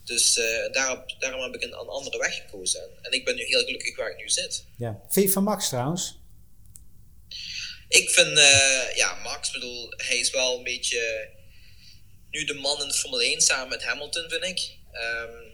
Dus 0.05 0.39
uh, 0.39 0.73
daarom, 0.73 1.05
daarom 1.19 1.43
heb 1.43 1.55
ik 1.55 1.63
een, 1.63 1.73
een, 1.73 1.89
andere 1.89 2.19
weg 2.19 2.35
gekozen. 2.35 2.91
En 3.03 3.13
ik 3.13 3.25
ben 3.25 3.35
nu 3.35 3.45
heel 3.45 3.65
gelukkig 3.65 3.97
waar 3.97 4.11
ik 4.11 4.17
nu 4.17 4.29
zit. 4.29 4.65
Ja. 4.79 5.01
Vind 5.09 5.27
je 5.27 5.33
van 5.33 5.43
Max 5.43 5.69
trouwens? 5.69 6.21
Ik 7.93 8.11
vind, 8.11 8.39
uh, 8.39 8.97
ja, 8.97 9.15
Max, 9.15 9.50
bedoel, 9.50 9.93
hij 9.97 10.19
is 10.19 10.31
wel 10.31 10.56
een 10.56 10.65
beetje 10.65 11.31
nu 12.31 12.44
de 12.44 12.55
man 12.55 12.83
in 12.83 12.89
de 12.89 12.94
Formule 12.94 13.25
1 13.25 13.41
samen 13.41 13.69
met 13.69 13.83
Hamilton, 13.85 14.29
vind 14.29 14.44
ik. 14.44 14.77
Um, 14.93 15.53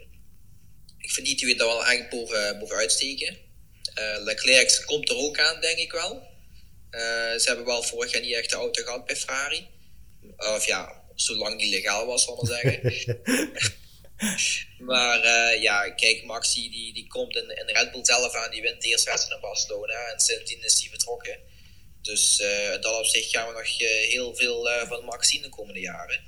ik 0.98 1.10
vind 1.10 1.26
die 1.26 1.36
twee 1.36 1.56
daar 1.56 1.66
wel 1.66 1.86
echt 1.86 2.08
boven, 2.08 2.58
boven 2.58 2.76
uitsteken. 2.76 3.36
Uh, 3.98 4.22
Leclerc 4.22 4.82
komt 4.86 5.08
er 5.08 5.16
ook 5.16 5.38
aan, 5.38 5.60
denk 5.60 5.78
ik 5.78 5.92
wel. 5.92 6.22
Uh, 6.90 7.00
ze 7.38 7.42
hebben 7.44 7.64
wel 7.64 7.82
vorig 7.82 8.12
jaar 8.12 8.20
niet 8.20 8.34
echt 8.34 8.50
de 8.50 8.56
auto 8.56 8.82
gehad 8.82 9.06
bij 9.06 9.16
Ferrari. 9.16 9.68
Of 10.36 10.66
ja, 10.66 11.02
zolang 11.14 11.58
die 11.58 11.70
legaal 11.70 12.06
was, 12.06 12.24
zal 12.24 12.34
ik 12.34 12.42
maar 12.42 12.60
zeggen. 12.60 13.20
maar 14.92 15.24
uh, 15.24 15.62
ja, 15.62 15.90
kijk, 15.90 16.24
Max 16.24 16.54
die, 16.54 16.92
die 16.92 17.06
komt 17.06 17.36
in, 17.36 17.56
in 17.56 17.74
Red 17.74 17.92
Bull 17.92 18.04
zelf 18.04 18.34
aan. 18.34 18.50
Die 18.50 18.62
wint 18.62 18.82
de 18.82 18.88
eerste 18.88 19.10
wedstrijd 19.10 19.42
in 19.42 19.48
Barcelona. 19.48 20.12
En 20.12 20.20
sindsdien 20.20 20.64
is 20.64 20.80
hij 20.80 20.88
vertrokken. 20.88 21.38
Dus 22.02 22.40
uh, 22.40 22.70
dat 22.70 22.98
opzicht 22.98 23.30
gaan 23.30 23.46
we 23.46 23.52
nog 23.52 23.80
uh, 23.80 23.88
heel 23.88 24.34
veel 24.34 24.68
uh, 24.68 24.88
van 24.88 25.04
Max 25.04 25.28
zien 25.28 25.42
de 25.42 25.48
komende 25.48 25.80
jaren. 25.80 26.20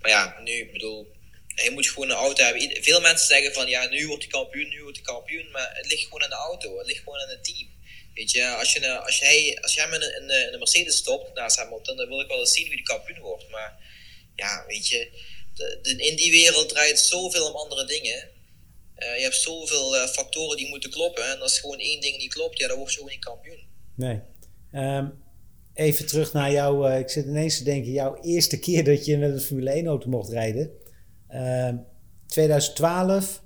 Maar 0.00 0.10
ja, 0.10 0.40
nu, 0.44 0.52
ik 0.52 0.72
bedoel, 0.72 1.12
hij 1.54 1.70
moet 1.70 1.88
gewoon 1.88 2.10
een 2.10 2.16
auto 2.16 2.44
hebben. 2.44 2.82
Veel 2.82 3.00
mensen 3.00 3.26
zeggen 3.26 3.52
van 3.52 3.68
ja, 3.68 3.88
nu 3.88 4.06
wordt 4.06 4.22
hij 4.22 4.32
kampioen, 4.32 4.68
nu 4.68 4.82
wordt 4.82 4.96
hij 4.96 5.06
kampioen. 5.06 5.50
Maar 5.50 5.70
het 5.76 5.86
ligt 5.86 6.04
gewoon 6.04 6.22
aan 6.22 6.30
de 6.30 6.34
auto, 6.34 6.78
het 6.78 6.86
ligt 6.86 7.02
gewoon 7.02 7.20
aan 7.20 7.28
het 7.28 7.44
team. 7.44 7.68
Weet 8.14 8.30
je, 8.30 8.48
als 8.48 8.72
je, 8.72 8.98
als 8.98 9.18
je, 9.18 9.24
hij, 9.24 9.58
als 9.60 9.74
je 9.74 9.80
hem 9.80 9.92
in 9.92 10.02
een, 10.02 10.52
een 10.52 10.58
Mercedes 10.58 10.96
stopt 10.96 11.34
naast 11.34 11.56
Hamilton, 11.56 11.96
dan 11.96 12.08
wil 12.08 12.20
ik 12.20 12.28
wel 12.28 12.38
eens 12.38 12.52
zien 12.52 12.68
wie 12.68 12.76
de 12.76 12.82
kampioen 12.82 13.18
wordt. 13.18 13.48
Maar 13.48 13.78
ja, 14.36 14.64
weet 14.66 14.88
je, 14.88 15.10
in 15.96 16.16
die 16.16 16.30
wereld 16.30 16.68
draait 16.68 16.98
zoveel 16.98 17.46
om 17.48 17.56
andere 17.56 17.84
dingen. 17.84 18.28
Je 18.96 19.22
hebt 19.22 19.34
zoveel 19.34 19.96
uh, 19.96 20.06
factoren 20.06 20.56
die 20.56 20.68
moeten 20.68 20.90
kloppen. 20.90 21.24
En 21.24 21.40
als 21.40 21.60
gewoon 21.60 21.78
één 21.78 22.00
ding 22.00 22.16
niet 22.16 22.32
klopt, 22.32 22.58
ja, 22.58 22.68
dan 22.68 22.76
word 22.76 22.90
je 22.90 22.96
gewoon 22.96 23.12
niet 23.12 23.24
kampioen. 23.24 23.68
Nee. 23.96 24.20
Um, 24.72 25.12
even 25.74 26.06
terug 26.06 26.32
naar 26.32 26.52
jou. 26.52 26.90
Uh, 26.90 26.98
ik 26.98 27.08
zit 27.08 27.26
ineens 27.26 27.58
te 27.58 27.64
denken, 27.64 27.92
jouw 27.92 28.18
eerste 28.20 28.58
keer 28.58 28.84
dat 28.84 29.04
je 29.04 29.18
met 29.18 29.32
een 29.32 29.40
Formule 29.40 29.70
1 29.70 29.86
auto 29.86 30.08
mocht 30.08 30.30
rijden. 30.30 30.70
Uh, 31.30 31.68
2012, 32.26 33.42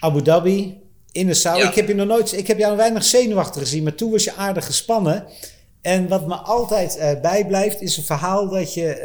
Abu 0.00 0.22
Dhabi, 0.22 0.82
in 1.12 1.26
de 1.26 1.34
Sau. 1.34 1.58
Ja. 1.58 1.68
Ik 1.68 1.74
heb 1.74 1.88
je 1.88 1.94
nog 1.94 2.06
nooit, 2.06 2.32
ik 2.32 2.46
heb 2.46 2.58
jou 2.58 2.76
weinig 2.76 3.04
zenuwachtig 3.04 3.62
gezien, 3.62 3.82
maar 3.82 3.94
toen 3.94 4.10
was 4.10 4.24
je 4.24 4.34
aardig 4.34 4.66
gespannen. 4.66 5.26
En 5.80 6.08
wat 6.08 6.26
me 6.26 6.34
altijd 6.34 6.96
uh, 6.96 7.20
bijblijft, 7.20 7.80
is 7.80 7.96
een 7.96 8.02
verhaal 8.02 8.48
dat 8.48 8.74
je 8.74 9.00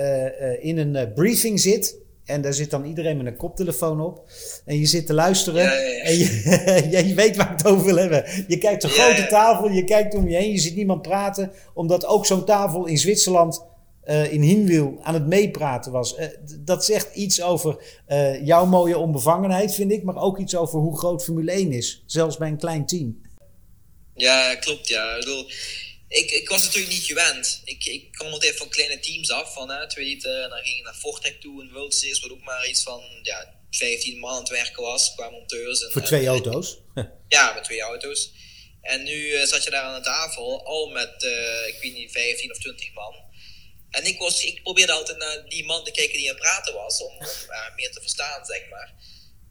uh, 0.62 0.66
in 0.66 0.78
een 0.78 1.14
briefing 1.14 1.60
zit. 1.60 1.98
En 2.30 2.42
daar 2.42 2.54
zit 2.54 2.70
dan 2.70 2.86
iedereen 2.86 3.18
met 3.18 3.26
een 3.26 3.38
koptelefoon 3.38 4.02
op. 4.02 4.32
En 4.66 4.80
je 4.80 4.86
zit 4.86 5.06
te 5.06 5.14
luisteren. 5.14 5.64
Ja, 5.64 5.74
ja, 5.74 5.80
ja. 5.80 6.04
En 6.04 6.18
je, 6.18 7.08
je, 7.08 7.14
weet 7.14 7.36
waar 7.36 7.52
ik 7.52 7.58
het 7.58 7.68
over 7.68 7.86
wil 7.86 7.98
hebben. 7.98 8.24
Je 8.48 8.58
kijkt 8.58 8.84
een 8.84 8.90
grote 8.90 9.28
tafel, 9.28 9.70
je 9.70 9.84
kijkt 9.84 10.16
om 10.16 10.28
je 10.28 10.36
heen, 10.36 10.52
je 10.52 10.60
ziet 10.60 10.76
niemand 10.76 11.02
praten. 11.02 11.52
Omdat 11.74 12.06
ook 12.06 12.26
zo'n 12.26 12.46
tafel 12.46 12.86
in 12.86 12.98
Zwitserland, 12.98 13.66
uh, 14.06 14.34
in 14.34 14.42
Hinwil, 14.42 14.98
aan 15.02 15.14
het 15.14 15.28
meepraten 15.28 15.92
was. 15.92 16.18
Uh, 16.18 16.26
dat 16.60 16.86
zegt 16.86 17.16
iets 17.16 17.42
over 17.42 18.02
uh, 18.08 18.46
jouw 18.46 18.66
mooie 18.66 18.98
onbevangenheid, 18.98 19.74
vind 19.74 19.92
ik. 19.92 20.04
Maar 20.04 20.18
ook 20.18 20.38
iets 20.38 20.56
over 20.56 20.80
hoe 20.80 20.98
groot 20.98 21.24
Formule 21.24 21.52
1 21.52 21.72
is. 21.72 22.04
Zelfs 22.06 22.38
bij 22.38 22.48
een 22.48 22.58
klein 22.58 22.86
team. 22.86 23.22
Ja, 24.14 24.56
klopt. 24.56 24.88
Ja. 24.88 25.14
Ik 25.14 25.20
bedoel, 25.20 25.46
ik, 26.10 26.32
ik 26.32 26.50
was 26.50 26.64
natuurlijk 26.64 26.94
niet 26.94 27.04
gewend. 27.04 27.62
Ik, 27.64 27.86
ik 27.86 28.12
kwam 28.12 28.32
altijd 28.32 28.58
van 28.58 28.70
kleine 28.70 29.00
teams 29.00 29.32
af, 29.32 29.54
van 29.54 29.70
hè, 29.70 29.88
twee 29.88 30.06
liter. 30.06 30.44
En 30.44 30.50
dan 30.50 30.64
ging 30.64 30.78
ik 30.78 30.84
naar 30.84 30.94
Fortec 30.94 31.42
toe 31.42 31.64
in 31.64 31.72
World 31.72 31.94
Series, 31.94 32.20
wat 32.20 32.32
ook 32.32 32.44
maar 32.44 32.68
iets 32.68 32.84
van 32.84 33.04
ja, 33.22 33.54
15 33.72 34.20
man 34.20 34.34
aan 34.34 34.40
het 34.40 34.50
werken 34.50 34.84
was 34.84 35.14
qua 35.16 35.30
monteurs. 35.30 35.84
En, 35.84 35.92
Voor 35.92 36.02
twee 36.02 36.22
en, 36.22 36.28
auto's? 36.28 36.78
ja, 37.28 37.54
met 37.54 37.64
twee 37.64 37.82
auto's. 37.82 38.32
En 38.82 39.04
nu 39.04 39.14
uh, 39.14 39.46
zat 39.46 39.64
je 39.64 39.70
daar 39.70 39.84
aan 39.84 40.00
de 40.00 40.06
tafel, 40.06 40.66
al 40.66 40.88
met, 40.88 41.24
uh, 41.24 41.68
ik 41.68 41.78
weet 41.82 41.94
niet, 41.94 42.12
15 42.12 42.52
of 42.52 42.58
20 42.58 42.94
man. 42.94 43.14
En 43.90 44.06
ik, 44.06 44.20
was, 44.20 44.44
ik 44.44 44.64
probeerde 44.64 44.92
altijd 44.92 45.18
naar 45.18 45.50
die 45.50 45.66
man 45.66 45.84
te 45.84 45.92
kijken 45.92 46.18
die 46.18 46.30
aan 46.30 46.36
het 46.36 46.44
praten 46.44 46.74
was, 46.74 47.04
om, 47.04 47.14
om 47.18 47.26
uh, 47.50 47.76
meer 47.76 47.92
te 47.92 48.02
verstaan, 48.02 48.46
zeg 48.46 48.70
maar. 48.70 48.94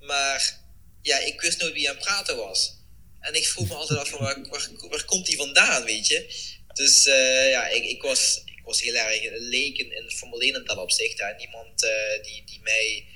Maar 0.00 0.60
ja, 1.02 1.18
ik 1.18 1.40
wist 1.40 1.60
nooit 1.60 1.72
wie 1.72 1.88
aan 1.88 1.94
het 1.94 2.04
praten 2.04 2.36
was. 2.36 2.77
En 3.20 3.34
ik 3.34 3.46
vroeg 3.46 3.68
me 3.68 3.74
altijd 3.74 3.98
af 3.98 4.08
van 4.08 4.20
waar, 4.20 4.48
waar, 4.48 4.68
waar 4.88 5.04
komt 5.04 5.26
die 5.26 5.36
vandaan, 5.36 5.84
weet 5.84 6.06
je? 6.06 6.34
Dus 6.72 7.06
uh, 7.06 7.50
ja, 7.50 7.66
ik, 7.66 7.84
ik, 7.84 8.02
was, 8.02 8.42
ik 8.44 8.62
was 8.64 8.82
heel 8.82 8.94
erg 8.94 9.20
leek 9.30 9.78
in, 9.78 10.10
Formule 10.10 10.44
1 10.44 10.54
in 10.54 10.64
dat 10.64 10.76
opzicht. 10.76 11.18
Hè. 11.18 11.34
Niemand 11.34 11.84
uh, 11.84 12.22
die, 12.22 12.42
die 12.44 12.60
mij 12.62 13.06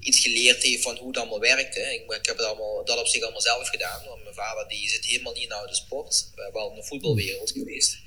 iets 0.00 0.20
geleerd 0.20 0.62
heeft 0.62 0.82
van 0.82 0.96
hoe 0.96 1.08
het 1.08 1.16
allemaal 1.16 1.40
werkte. 1.40 1.80
Ik, 1.80 2.12
ik 2.12 2.26
heb 2.26 2.36
het 2.36 2.46
allemaal, 2.46 2.84
dat 2.84 2.98
op 2.98 3.06
zich 3.06 3.22
allemaal 3.22 3.40
zelf 3.40 3.68
gedaan, 3.68 4.04
want 4.04 4.22
mijn 4.22 4.34
vader 4.34 4.68
die 4.68 4.88
zit 4.88 5.06
helemaal 5.06 5.32
niet 5.32 5.42
in 5.42 5.48
de 5.48 5.74
sport, 5.74 6.30
wel 6.52 6.70
in 6.70 6.76
de 6.76 6.84
voetbalwereld 6.84 7.50
geweest. 7.50 7.98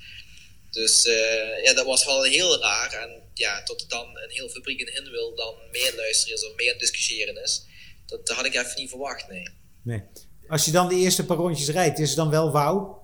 Dus 0.70 1.06
uh, 1.06 1.64
ja, 1.64 1.72
dat 1.74 1.86
was 1.86 2.04
wel 2.04 2.22
heel 2.22 2.60
raar. 2.60 2.92
En 2.92 3.22
ja, 3.34 3.62
tot 3.62 3.90
dan 3.90 4.18
een 4.18 4.30
heel 4.30 4.48
fabriek 4.48 4.80
in 4.80 5.10
wil 5.10 5.34
dan 5.34 5.54
meer 5.70 5.94
luisteren 5.96 6.34
is 6.34 6.46
of 6.46 6.54
meer 6.54 6.78
discussiëren 6.78 7.42
is. 7.42 7.64
Dat, 8.06 8.26
dat, 8.26 8.36
had 8.36 8.46
ik 8.46 8.54
even 8.54 8.72
niet 8.76 8.88
verwacht, 8.88 9.28
nee. 9.28 9.48
nee. 9.82 10.02
Als 10.50 10.64
je 10.64 10.70
dan 10.70 10.88
de 10.88 10.94
eerste 10.94 11.26
paar 11.26 11.36
rondjes 11.36 11.68
rijdt, 11.68 11.98
is 11.98 12.08
het 12.08 12.16
dan 12.16 12.30
wel 12.30 12.50
wauw? 12.50 12.98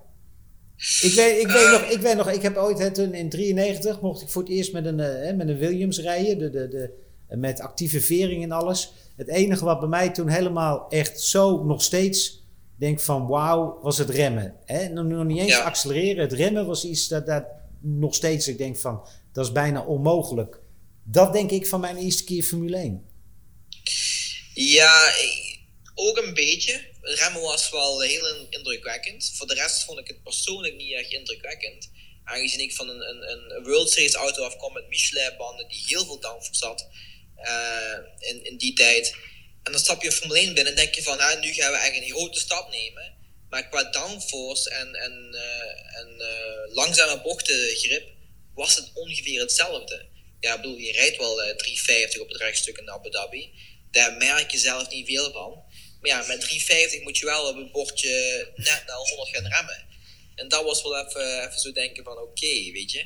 Ik 1.01 1.13
weet, 1.13 1.41
ik, 1.41 1.47
weet 1.47 1.63
uh, 1.63 1.71
nog, 1.71 1.81
ik 1.81 1.99
weet 1.99 2.15
nog, 2.15 2.31
ik 2.31 2.41
heb 2.41 2.57
ooit 2.57 2.79
hè, 2.79 2.91
toen 2.91 3.13
in 3.13 3.29
93 3.29 4.01
mocht 4.01 4.21
ik 4.21 4.29
voor 4.29 4.41
het 4.41 4.51
eerst 4.51 4.73
met 4.73 4.85
een, 4.85 4.99
uh, 4.99 5.33
met 5.35 5.49
een 5.49 5.57
Williams 5.57 5.99
rijden. 5.99 6.37
De, 6.39 6.49
de, 6.49 6.67
de, 6.67 7.35
met 7.37 7.59
actieve 7.59 8.01
vering 8.01 8.43
en 8.43 8.51
alles. 8.51 8.93
Het 9.15 9.27
enige 9.27 9.65
wat 9.65 9.79
bij 9.79 9.89
mij 9.89 10.09
toen 10.09 10.27
helemaal 10.27 10.89
echt 10.89 11.21
zo 11.21 11.63
nog 11.63 11.81
steeds 11.81 12.45
denk 12.75 12.99
van 12.99 13.27
wauw, 13.27 13.79
was 13.81 13.97
het 13.97 14.09
remmen. 14.09 14.55
Hè? 14.65 14.87
Nog, 14.87 15.05
nog 15.05 15.25
niet 15.25 15.39
eens 15.39 15.51
ja. 15.51 15.63
accelereren. 15.63 16.23
Het 16.23 16.33
remmen 16.33 16.65
was 16.65 16.85
iets 16.85 17.07
dat, 17.07 17.25
dat 17.25 17.43
nog 17.79 18.15
steeds, 18.15 18.47
ik 18.47 18.57
denk 18.57 18.77
van, 18.77 19.01
dat 19.31 19.45
is 19.45 19.51
bijna 19.51 19.81
onmogelijk. 19.81 20.59
Dat 21.03 21.33
denk 21.33 21.51
ik 21.51 21.67
van 21.67 21.79
mijn 21.79 21.97
eerste 21.97 22.23
keer 22.23 22.43
Formule 22.43 22.77
1. 22.77 23.03
Ja, 24.53 24.91
ook 25.97 26.17
een 26.17 26.33
beetje. 26.33 26.81
Remmen 27.01 27.41
was 27.41 27.69
wel 27.69 28.01
heel 28.01 28.47
indrukwekkend. 28.49 29.31
Voor 29.35 29.47
de 29.47 29.53
rest 29.53 29.83
vond 29.83 29.99
ik 29.99 30.07
het 30.07 30.23
persoonlijk 30.23 30.75
niet 30.75 30.93
echt 30.93 31.11
indrukwekkend. 31.11 31.89
Aangezien 32.23 32.59
ik 32.59 32.73
van 32.73 32.89
een, 32.89 33.01
een, 33.09 33.29
een 33.31 33.63
World 33.63 33.89
Series 33.89 34.13
auto 34.13 34.43
afkwam 34.43 34.73
met 34.73 34.89
Michelin-banden 34.89 35.67
die 35.67 35.83
heel 35.87 36.05
veel 36.05 36.19
downforce 36.19 36.59
zat 36.59 36.87
uh, 37.37 38.29
in, 38.29 38.45
in 38.45 38.57
die 38.57 38.73
tijd. 38.73 39.15
En 39.63 39.71
dan 39.71 39.81
stap 39.81 40.03
je 40.03 40.11
Formule 40.11 40.39
1 40.39 40.53
binnen 40.53 40.73
en 40.73 40.79
denk 40.79 40.95
je 40.95 41.03
van, 41.03 41.19
ah, 41.19 41.41
nu 41.41 41.53
gaan 41.53 41.71
we 41.71 41.77
echt 41.77 41.95
een 41.95 42.09
grote 42.09 42.39
stap 42.39 42.69
nemen. 42.69 43.15
Maar 43.49 43.69
qua 43.69 43.83
downforce 43.83 44.69
en, 44.69 44.93
en, 44.95 45.29
uh, 45.33 45.99
en 45.99 46.15
uh, 46.17 46.75
langzame 46.75 47.21
bochtengrip 47.21 48.09
was 48.53 48.75
het 48.75 48.91
ongeveer 48.93 49.39
hetzelfde. 49.39 50.05
Ja, 50.39 50.53
ik 50.53 50.61
bedoel, 50.61 50.77
je 50.77 50.91
rijdt 50.91 51.17
wel 51.17 51.43
uh, 51.43 51.55
350 51.55 52.21
op 52.21 52.27
het 52.27 52.37
rechtstuk 52.37 52.77
in 52.77 52.89
Abu 52.89 53.09
Dhabi. 53.09 53.51
Daar 53.91 54.17
merk 54.17 54.51
je 54.51 54.57
zelf 54.57 54.89
niet 54.89 55.07
veel 55.07 55.31
van. 55.31 55.63
Ja, 56.07 56.17
met 56.17 56.41
350 56.41 57.01
moet 57.01 57.17
je 57.17 57.25
wel 57.25 57.49
op 57.49 57.55
een 57.55 57.71
bordje 57.71 58.47
net 58.55 58.83
naar 58.87 58.95
100 58.95 59.29
gaan 59.29 59.47
remmen. 59.47 59.85
En 60.35 60.47
dat 60.47 60.63
was 60.63 60.81
wel 60.81 61.05
even, 61.05 61.47
even 61.47 61.59
zo 61.59 61.71
denken 61.71 62.03
van 62.03 62.17
oké, 62.17 62.71
weet 62.71 62.91
je. 62.91 63.05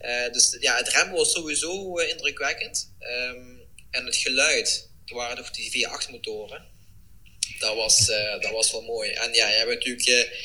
Uh, 0.00 0.32
dus 0.32 0.56
ja, 0.60 0.76
het 0.76 0.88
remmen 0.88 1.16
was 1.16 1.32
sowieso 1.32 2.00
uh, 2.00 2.08
indrukwekkend. 2.08 2.92
Um, 3.00 3.62
en 3.90 4.06
het 4.06 4.16
geluid, 4.16 4.90
er 5.06 5.14
waren 5.14 5.36
nog 5.36 5.50
die 5.50 5.70
V8 5.70 6.10
motoren. 6.10 6.66
Dat 7.58 7.76
was, 7.76 8.08
uh, 8.08 8.40
dat 8.40 8.50
was 8.50 8.72
wel 8.72 8.82
mooi. 8.82 9.10
En 9.10 9.34
ja, 9.34 9.48
je 9.48 9.56
hebt 9.56 9.68
natuurlijk 9.68 10.38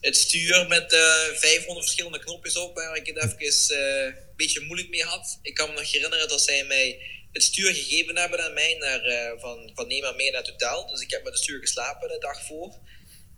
het 0.00 0.16
stuur 0.16 0.66
met 0.68 0.94
500 1.34 1.78
verschillende 1.78 2.18
knopjes 2.18 2.56
op, 2.56 2.74
waar 2.74 2.96
ik 2.96 3.06
het 3.06 3.16
even 3.16 3.76
een 4.06 4.14
beetje 4.36 4.60
moeilijk 4.60 4.88
mee 4.88 5.04
had. 5.04 5.38
Ik 5.42 5.54
kan 5.54 5.68
me 5.68 5.74
nog 5.74 5.92
herinneren 5.92 6.28
dat 6.28 6.42
zij 6.42 6.64
mij 6.64 6.98
het 7.32 7.42
stuur 7.42 7.74
gegeven 7.74 8.16
hebben 8.16 8.44
aan 8.44 8.54
mij 8.54 8.74
naar, 8.74 9.06
uh, 9.06 9.40
van, 9.40 9.70
van 9.74 9.86
neem 9.86 10.00
maar 10.00 10.14
mee 10.14 10.30
naar 10.30 10.40
het 10.40 10.50
hotel. 10.50 10.86
Dus 10.86 11.00
ik 11.00 11.10
heb 11.10 11.22
met 11.22 11.32
het 11.32 11.42
stuur 11.42 11.60
geslapen 11.60 12.08
de 12.08 12.18
dag 12.18 12.46
voor. 12.46 12.74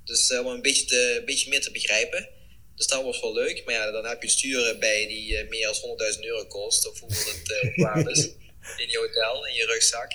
Dus 0.04 0.30
uh, 0.30 0.40
om 0.40 0.46
een 0.46 0.62
beetje, 0.62 0.84
te, 0.84 1.16
een 1.18 1.24
beetje 1.24 1.48
meer 1.48 1.60
te 1.60 1.70
begrijpen. 1.70 2.28
Dus 2.74 2.86
dat 2.86 3.04
was 3.04 3.20
wel 3.20 3.32
leuk. 3.32 3.64
Maar 3.64 3.74
ja, 3.74 3.90
dan 3.90 4.04
heb 4.04 4.22
je 4.22 4.28
sturen 4.28 4.78
bij 4.78 5.06
die 5.06 5.32
uh, 5.32 5.48
meer 5.48 5.78
dan 5.80 6.14
100.000 6.14 6.20
euro 6.20 6.46
kost. 6.46 6.88
Of 6.88 7.00
hoeveel 7.00 7.32
het 7.32 7.72
waarde 7.76 8.10
is. 8.10 8.24
In 8.76 8.88
je 8.88 8.98
hotel, 8.98 9.46
in 9.46 9.54
je 9.54 9.66
rugzak. 9.66 10.12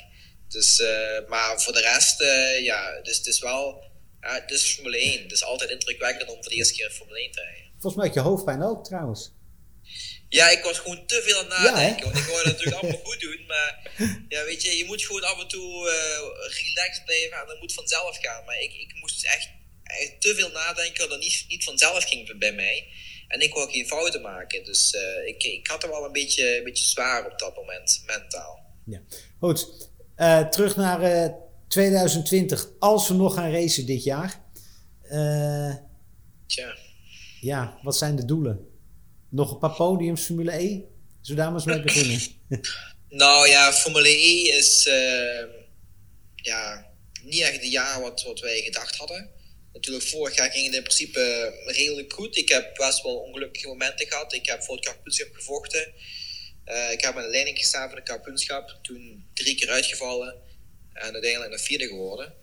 Dus, 0.47 0.79
maar 1.27 1.61
voor 1.61 1.73
de 1.73 1.81
rest, 1.81 2.21
ja, 2.63 3.01
dus 3.01 3.17
het 3.17 3.27
is 3.27 3.39
wel... 3.39 3.83
het 4.19 4.51
is 4.51 4.63
Formule 4.63 4.97
1. 4.97 5.21
Het 5.21 5.31
is 5.31 5.43
altijd 5.43 5.69
indrukwekkend 5.69 6.29
om 6.29 6.35
voor 6.35 6.51
de 6.51 6.55
eerste 6.55 6.73
keer 6.73 6.89
Formule 6.89 7.19
1 7.19 7.31
te 7.31 7.41
rijden. 7.41 7.71
Volgens 7.71 7.95
mij 7.95 8.05
heb 8.05 8.13
je 8.13 8.21
hoofdpijn 8.21 8.63
ook 8.63 8.85
trouwens. 8.85 9.31
Ja, 10.29 10.49
ik 10.49 10.63
was 10.63 10.79
gewoon 10.79 11.05
te 11.05 11.21
veel 11.23 11.37
aan 11.37 11.45
het 11.45 11.73
nadenken. 11.73 12.03
want 12.03 12.17
ik 12.17 12.23
wou 12.23 12.37
het 12.37 12.45
natuurlijk 12.45 12.77
allemaal 12.81 13.01
goed 13.03 13.19
doen. 13.19 13.45
Maar 13.47 13.91
ja, 14.29 14.43
weet 14.43 14.61
je, 14.63 14.77
je 14.77 14.85
moet 14.85 15.03
gewoon 15.03 15.23
af 15.23 15.41
en 15.41 15.47
toe 15.47 15.87
uh, 15.87 16.65
relaxed 16.65 17.05
blijven 17.05 17.37
en 17.37 17.47
dat 17.47 17.59
moet 17.59 17.73
vanzelf 17.73 18.17
gaan. 18.21 18.45
Maar 18.45 18.59
ik, 18.59 18.73
ik 18.73 18.93
moest 18.99 19.25
echt, 19.25 19.49
echt 19.83 20.21
te 20.21 20.35
veel 20.35 20.51
nadenken 20.51 21.09
dat 21.09 21.19
niet, 21.19 21.45
niet 21.47 21.63
vanzelf 21.63 22.03
ging 22.03 22.37
bij 22.37 22.53
mij. 22.53 22.87
En 23.27 23.39
ik 23.39 23.53
wou 23.53 23.71
geen 23.71 23.87
fouten 23.87 24.21
maken. 24.21 24.63
Dus 24.63 24.93
uh, 24.93 25.27
ik, 25.27 25.43
ik 25.43 25.67
had 25.67 25.83
er 25.83 25.89
wel 25.89 26.05
een 26.05 26.11
beetje, 26.11 26.57
een 26.57 26.63
beetje 26.63 26.87
zwaar 26.87 27.31
op 27.31 27.39
dat 27.39 27.55
moment, 27.55 28.03
mentaal. 28.05 28.65
Ja, 28.85 29.01
goed. 29.39 29.89
Uh, 30.17 30.47
terug 30.47 30.75
naar 30.75 31.33
2020. 31.67 32.67
Als 32.79 33.07
we 33.07 33.13
nog 33.13 33.33
gaan 33.33 33.51
racen 33.51 33.85
dit 33.85 34.03
jaar. 34.03 34.45
Tja. 36.47 36.77
Ja, 37.41 37.79
wat 37.81 37.97
zijn 37.97 38.15
de 38.15 38.25
doelen? 38.25 38.66
Nog 39.29 39.51
een 39.51 39.59
paar 39.59 39.75
podiums 39.75 40.25
Formule 40.25 40.53
E? 40.53 40.81
Zullen 41.21 41.43
daar 41.43 41.51
maar 41.51 41.67
eens 41.67 41.83
beginnen? 41.83 42.21
nou 43.09 43.47
ja, 43.47 43.73
Formule 43.73 44.09
E 44.09 44.41
is 44.41 44.87
uh, 44.87 45.43
ja, 46.35 46.87
niet 47.23 47.41
echt 47.41 47.61
het 47.61 47.71
jaar 47.71 48.01
wat, 48.01 48.23
wat 48.23 48.39
wij 48.39 48.61
gedacht 48.61 48.95
hadden. 48.95 49.29
Natuurlijk, 49.73 50.05
vorig 50.05 50.35
jaar 50.35 50.51
ging 50.51 50.65
het 50.65 50.75
in 50.75 50.83
principe 50.83 51.53
redelijk 51.65 52.13
goed. 52.13 52.37
Ik 52.37 52.49
heb 52.49 52.75
best 52.75 53.03
wel 53.03 53.15
ongelukkige 53.15 53.67
momenten 53.67 54.07
gehad. 54.07 54.33
Ik 54.33 54.45
heb 54.45 54.63
voor 54.63 54.75
het 54.75 54.85
kampioenschap 54.85 55.29
gevochten. 55.33 55.93
Uh, 56.65 56.91
ik 56.91 57.01
heb 57.01 57.15
aan 57.15 57.23
de 57.23 57.29
leiding 57.29 57.57
gestaan 57.57 57.87
voor 57.87 57.97
het 57.97 58.07
kampioenschap. 58.07 58.79
Toen 58.81 59.25
drie 59.33 59.55
keer 59.55 59.69
uitgevallen. 59.69 60.35
En 60.93 61.13
uiteindelijk 61.13 61.49
naar 61.49 61.59
vierde 61.59 61.87
geworden. 61.87 62.33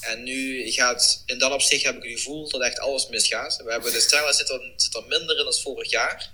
En 0.00 0.22
nu 0.22 0.70
gaat, 0.70 1.22
in 1.26 1.38
dat 1.38 1.52
opzicht 1.52 1.84
heb 1.84 1.96
ik 1.96 2.02
het 2.02 2.18
gevoel 2.18 2.48
dat 2.48 2.62
echt 2.62 2.78
alles 2.78 3.08
misgaat. 3.08 3.56
We 3.56 3.70
hebben 3.70 3.92
de 3.92 4.00
stijl 4.00 4.32
zit 4.32 4.48
er, 4.48 4.72
zit 4.76 4.94
er 4.94 5.06
minder 5.06 5.38
in 5.38 5.44
dan 5.44 5.54
vorig 5.54 5.90
jaar. 5.90 6.30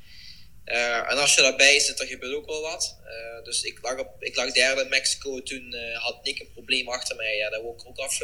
Uh, 0.65 1.11
en 1.11 1.19
als 1.19 1.35
je 1.35 1.41
daarbij 1.41 1.81
zit, 1.81 1.99
dan 1.99 2.07
gebeurt 2.07 2.35
ook 2.35 2.47
wel 2.47 2.61
wat. 2.61 2.97
Uh, 3.05 3.45
dus 3.45 3.62
ik 3.62 3.79
lag, 3.83 3.99
op, 3.99 4.23
ik 4.23 4.37
lag 4.37 4.53
derde 4.53 4.83
in 4.83 4.88
Mexico. 4.88 5.43
Toen 5.43 5.75
uh, 5.75 5.99
had 5.99 6.25
Nick 6.25 6.41
een 6.41 6.53
probleem 6.53 6.88
achter 6.88 7.17
mij. 7.17 7.37
Ja, 7.37 7.50
dat 7.50 7.62
wordt 7.62 7.87
ook 7.87 7.99
af, 7.99 8.21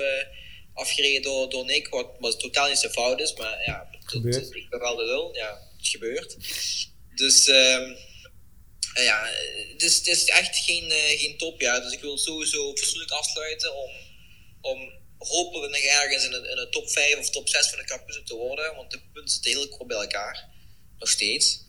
afgereden 0.75 1.23
door, 1.23 1.51
door 1.51 1.65
Nick. 1.65 1.89
Wat, 1.89 2.11
wat 2.19 2.41
totaal 2.41 2.69
niet 2.69 2.79
zo 2.79 2.89
fout 2.89 3.21
is. 3.21 3.35
Maar 3.35 3.63
ja, 3.67 3.91
het, 3.91 4.35
het, 4.35 4.55
ik 4.55 4.71
ben 4.71 4.81
wel 4.81 4.97
de 4.97 5.05
lul. 5.05 5.35
Ja, 5.35 5.61
het 5.79 5.89
gebeurt. 5.89 6.37
Dus 7.15 7.49
ehm, 7.49 7.95
ja, 8.95 9.29
dus 9.77 9.97
het 9.97 10.07
is 10.07 10.25
echt 10.25 10.57
geen, 10.57 10.91
geen 10.91 11.37
topjaar. 11.37 11.83
Dus 11.83 11.93
ik 11.93 12.01
wil 12.01 12.19
sowieso 12.19 12.77
fatsoenlijk 12.77 13.11
afsluiten 13.11 13.77
om, 13.77 13.91
om 14.61 14.93
hopelijk 15.27 15.73
nog 15.73 15.81
ergens 15.81 16.25
in 16.25 16.31
de, 16.31 16.65
in 16.65 16.71
top 16.71 16.91
5 16.91 17.19
of 17.19 17.31
top 17.31 17.49
6 17.49 17.69
van 17.69 17.79
de 17.79 17.85
kampioen 17.85 18.25
te 18.25 18.35
worden. 18.35 18.75
Want 18.77 18.91
de 18.91 19.01
punten 19.13 19.33
zitten 19.33 19.51
heel 19.51 19.69
kort 19.69 19.89
bij 19.89 19.97
elkaar. 19.97 20.49
Nog 20.99 21.09
steeds. 21.09 21.63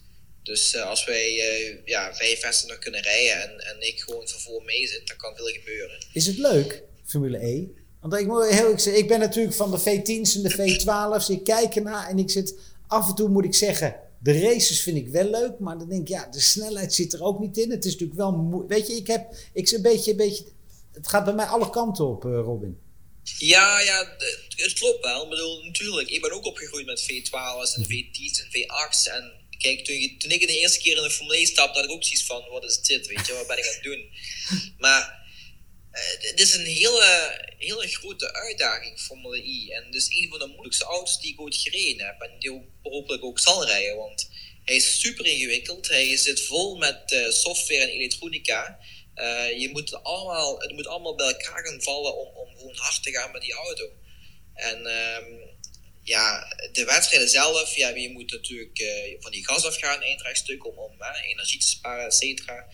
Dus 0.44 0.74
uh, 0.74 0.90
als 0.90 1.06
wij 1.06 1.32
uh, 1.34 1.86
ja, 1.86 2.14
vijf 2.14 2.42
wedstrijden 2.42 2.68
nog 2.68 2.80
kunnen 2.80 3.02
rijden 3.02 3.42
en, 3.42 3.60
en 3.60 3.88
ik 3.88 4.00
gewoon 4.00 4.28
vervoer 4.28 4.64
mee 4.64 4.88
zit, 4.88 5.08
dan 5.08 5.18
kan 5.18 5.36
veel 5.36 5.46
gebeuren. 5.46 6.06
Is 6.14 6.26
het 6.26 6.38
leuk, 6.38 6.84
Formule 7.06 7.46
E? 7.46 7.68
Want 8.02 8.14
ik 8.14 8.28
moet 8.28 8.50
heel 8.50 8.72
ik, 8.72 8.82
ik 8.82 9.08
ben 9.08 9.20
natuurlijk 9.20 9.56
van 9.56 9.72
de 9.72 9.80
V10's 9.80 10.36
en 10.36 10.42
de 10.42 10.54
V12's. 10.54 11.30
Ik 11.30 11.44
kijk 11.44 11.76
ernaar 11.76 12.10
en 12.10 12.20
ik 12.20 12.30
zit 12.30 12.56
af 12.88 13.10
en 13.10 13.16
toe 13.16 13.30
moet 13.30 13.46
ik 13.46 13.54
zeggen, 13.54 13.96
de 14.20 14.40
races 14.40 14.82
vind 14.82 14.98
ik 14.98 15.08
wel 15.08 15.30
leuk, 15.30 15.60
maar 15.60 15.78
dan 15.78 15.90
denk 15.90 16.02
ik, 16.02 16.08
ja, 16.08 16.28
de 16.32 16.40
snelheid 16.40 16.94
zit 16.94 17.14
er 17.14 17.24
ook 17.24 17.40
niet 17.40 17.58
in. 17.58 17.72
Het 17.72 17.86
is 17.86 17.92
natuurlijk 17.92 18.20
wel, 18.20 18.66
weet 18.68 18.88
je, 18.88 18.94
ik 18.94 19.08
heb, 19.08 19.34
ik 19.54 19.72
een 19.72 19.82
beetje, 19.82 20.12
een 20.12 20.18
beetje, 20.18 20.46
het 20.92 21.08
gaat 21.08 21.26
bij 21.26 21.34
mij 21.34 21.46
alle 21.46 21.70
kanten 21.70 22.08
op, 22.08 22.26
uh, 22.26 22.32
Robin. 22.32 22.78
Ja, 23.38 23.80
ja, 23.80 24.16
het 24.56 24.74
klopt 24.74 25.06
wel. 25.06 25.24
Ik 25.24 25.30
bedoel, 25.30 25.64
natuurlijk, 25.64 26.10
ik 26.10 26.22
ben 26.22 26.32
ook 26.32 26.46
opgegroeid 26.46 26.86
met 26.86 27.04
V12's 27.04 27.76
en 27.76 27.84
V10's 27.84 28.40
en 28.40 28.48
V8's 28.48 29.08
en 29.08 29.34
kijk, 29.58 29.86
toen, 29.86 30.16
toen, 30.18 30.32
ik 30.32 30.48
de 30.48 30.60
eerste 30.60 30.80
keer 30.80 30.98
in 30.98 31.04
de 31.04 31.10
Formule 31.10 31.38
1 31.38 31.48
stapte, 31.48 31.80
had 31.80 31.90
ik 31.90 31.96
ook 31.96 32.04
zoiets 32.04 32.26
van, 32.26 32.46
wat 32.50 32.64
is 32.64 32.82
dit, 32.82 33.08
weet 33.08 33.28
je, 33.28 33.34
wat 33.34 33.48
ben 33.48 33.58
ik 33.58 33.68
aan 33.68 33.74
het 33.74 33.84
doen? 33.84 34.10
Maar 34.84 35.24
het 36.02 36.40
is 36.40 36.54
een 36.54 36.66
hele, 36.66 37.42
hele 37.58 37.88
grote 37.88 38.34
uitdaging, 38.34 39.00
Formule 39.00 39.48
E. 39.48 39.70
En 39.70 39.86
het 39.86 39.96
is 39.96 40.08
een 40.10 40.30
van 40.30 40.40
de 40.40 40.48
moeilijkste 40.48 40.84
auto's 40.84 41.22
die 41.22 41.32
ik 41.32 41.42
ooit 41.42 41.56
gereden 41.56 42.06
heb. 42.06 42.22
En 42.22 42.40
die 42.40 42.52
ook, 42.54 42.64
hopelijk 42.82 43.24
ook 43.24 43.40
zal 43.40 43.66
rijden, 43.66 43.96
want 43.96 44.30
hij 44.66 44.76
is 44.76 45.00
super 45.00 45.26
ingewikkeld. 45.26 45.88
Hij 45.88 46.18
zit 46.18 46.42
vol 46.42 46.76
met 46.76 47.12
uh, 47.12 47.30
software 47.30 47.82
en 47.82 47.90
elektronica. 47.90 48.80
Uh, 49.16 49.60
je 49.60 49.70
moet 49.72 50.04
allemaal, 50.04 50.60
het 50.60 50.72
moet 50.72 50.88
allemaal 50.88 51.16
bij 51.16 51.28
elkaar 51.28 51.66
gaan 51.66 51.82
vallen 51.82 52.18
om, 52.18 52.36
om 52.36 52.58
gewoon 52.58 52.76
hard 52.76 53.04
te 53.04 53.12
gaan 53.12 53.32
met 53.32 53.42
die 53.42 53.54
auto. 53.54 53.92
En 54.54 54.78
um, 54.78 55.40
ja, 56.04 56.56
de 56.72 56.86
wedstrijden 56.86 57.30
zelf, 57.30 57.76
ja, 57.76 57.90
je 57.90 58.10
moet 58.10 58.32
natuurlijk 58.32 58.80
uh, 58.80 59.16
van 59.20 59.32
die 59.32 59.46
gas 59.46 59.66
afgaan, 59.66 60.04
om, 60.64 60.78
om 60.78 61.02
energie 61.24 61.60
te 61.60 61.68
sparen, 61.68 62.06
et 62.06 62.14
cetera. 62.14 62.68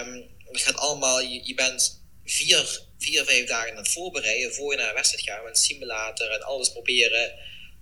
Um, 0.00 0.34
het 0.44 0.62
gaat 0.62 0.76
allemaal, 0.76 1.20
je, 1.20 1.46
je, 1.46 1.54
bent 1.54 2.04
vier, 2.24 2.80
vier, 2.98 3.24
vijf 3.24 3.46
dagen 3.46 3.70
aan 3.70 3.76
het 3.76 3.88
voorbereiden 3.88 4.54
voor 4.54 4.72
je 4.72 4.78
naar 4.78 4.88
een 4.88 4.94
wedstrijd 4.94 5.24
gaat, 5.24 5.42
met 5.42 5.56
een 5.56 5.62
simulator 5.62 6.30
en 6.30 6.42
alles 6.42 6.72
proberen 6.72 7.34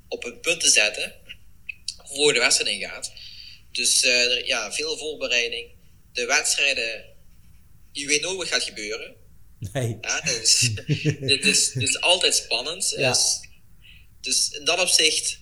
op 0.08 0.24
een 0.24 0.40
punt 0.40 0.60
te 0.60 0.70
zetten 0.70 1.14
voor 2.04 2.32
de 2.32 2.38
wedstrijd 2.38 2.70
ingaat. 2.70 3.12
Dus 3.72 4.04
uh, 4.04 4.46
ja, 4.46 4.72
veel 4.72 4.96
voorbereiding. 4.96 5.70
De 6.12 6.26
wedstrijden, 6.26 7.04
je 7.94 8.06
weet 8.06 8.20
nooit 8.20 8.36
wat 8.36 8.48
gaat 8.48 8.62
gebeuren. 8.62 9.14
Nee. 9.58 9.98
Ja, 10.00 10.20
dus, 10.20 10.70
dit, 11.32 11.44
is, 11.44 11.72
dit 11.72 11.88
is 11.88 12.00
altijd 12.00 12.34
spannend. 12.34 12.94
Ja. 12.96 13.10
Dus, 13.10 13.40
dus 14.20 14.50
in 14.50 14.64
dat 14.64 14.80
opzicht 14.80 15.38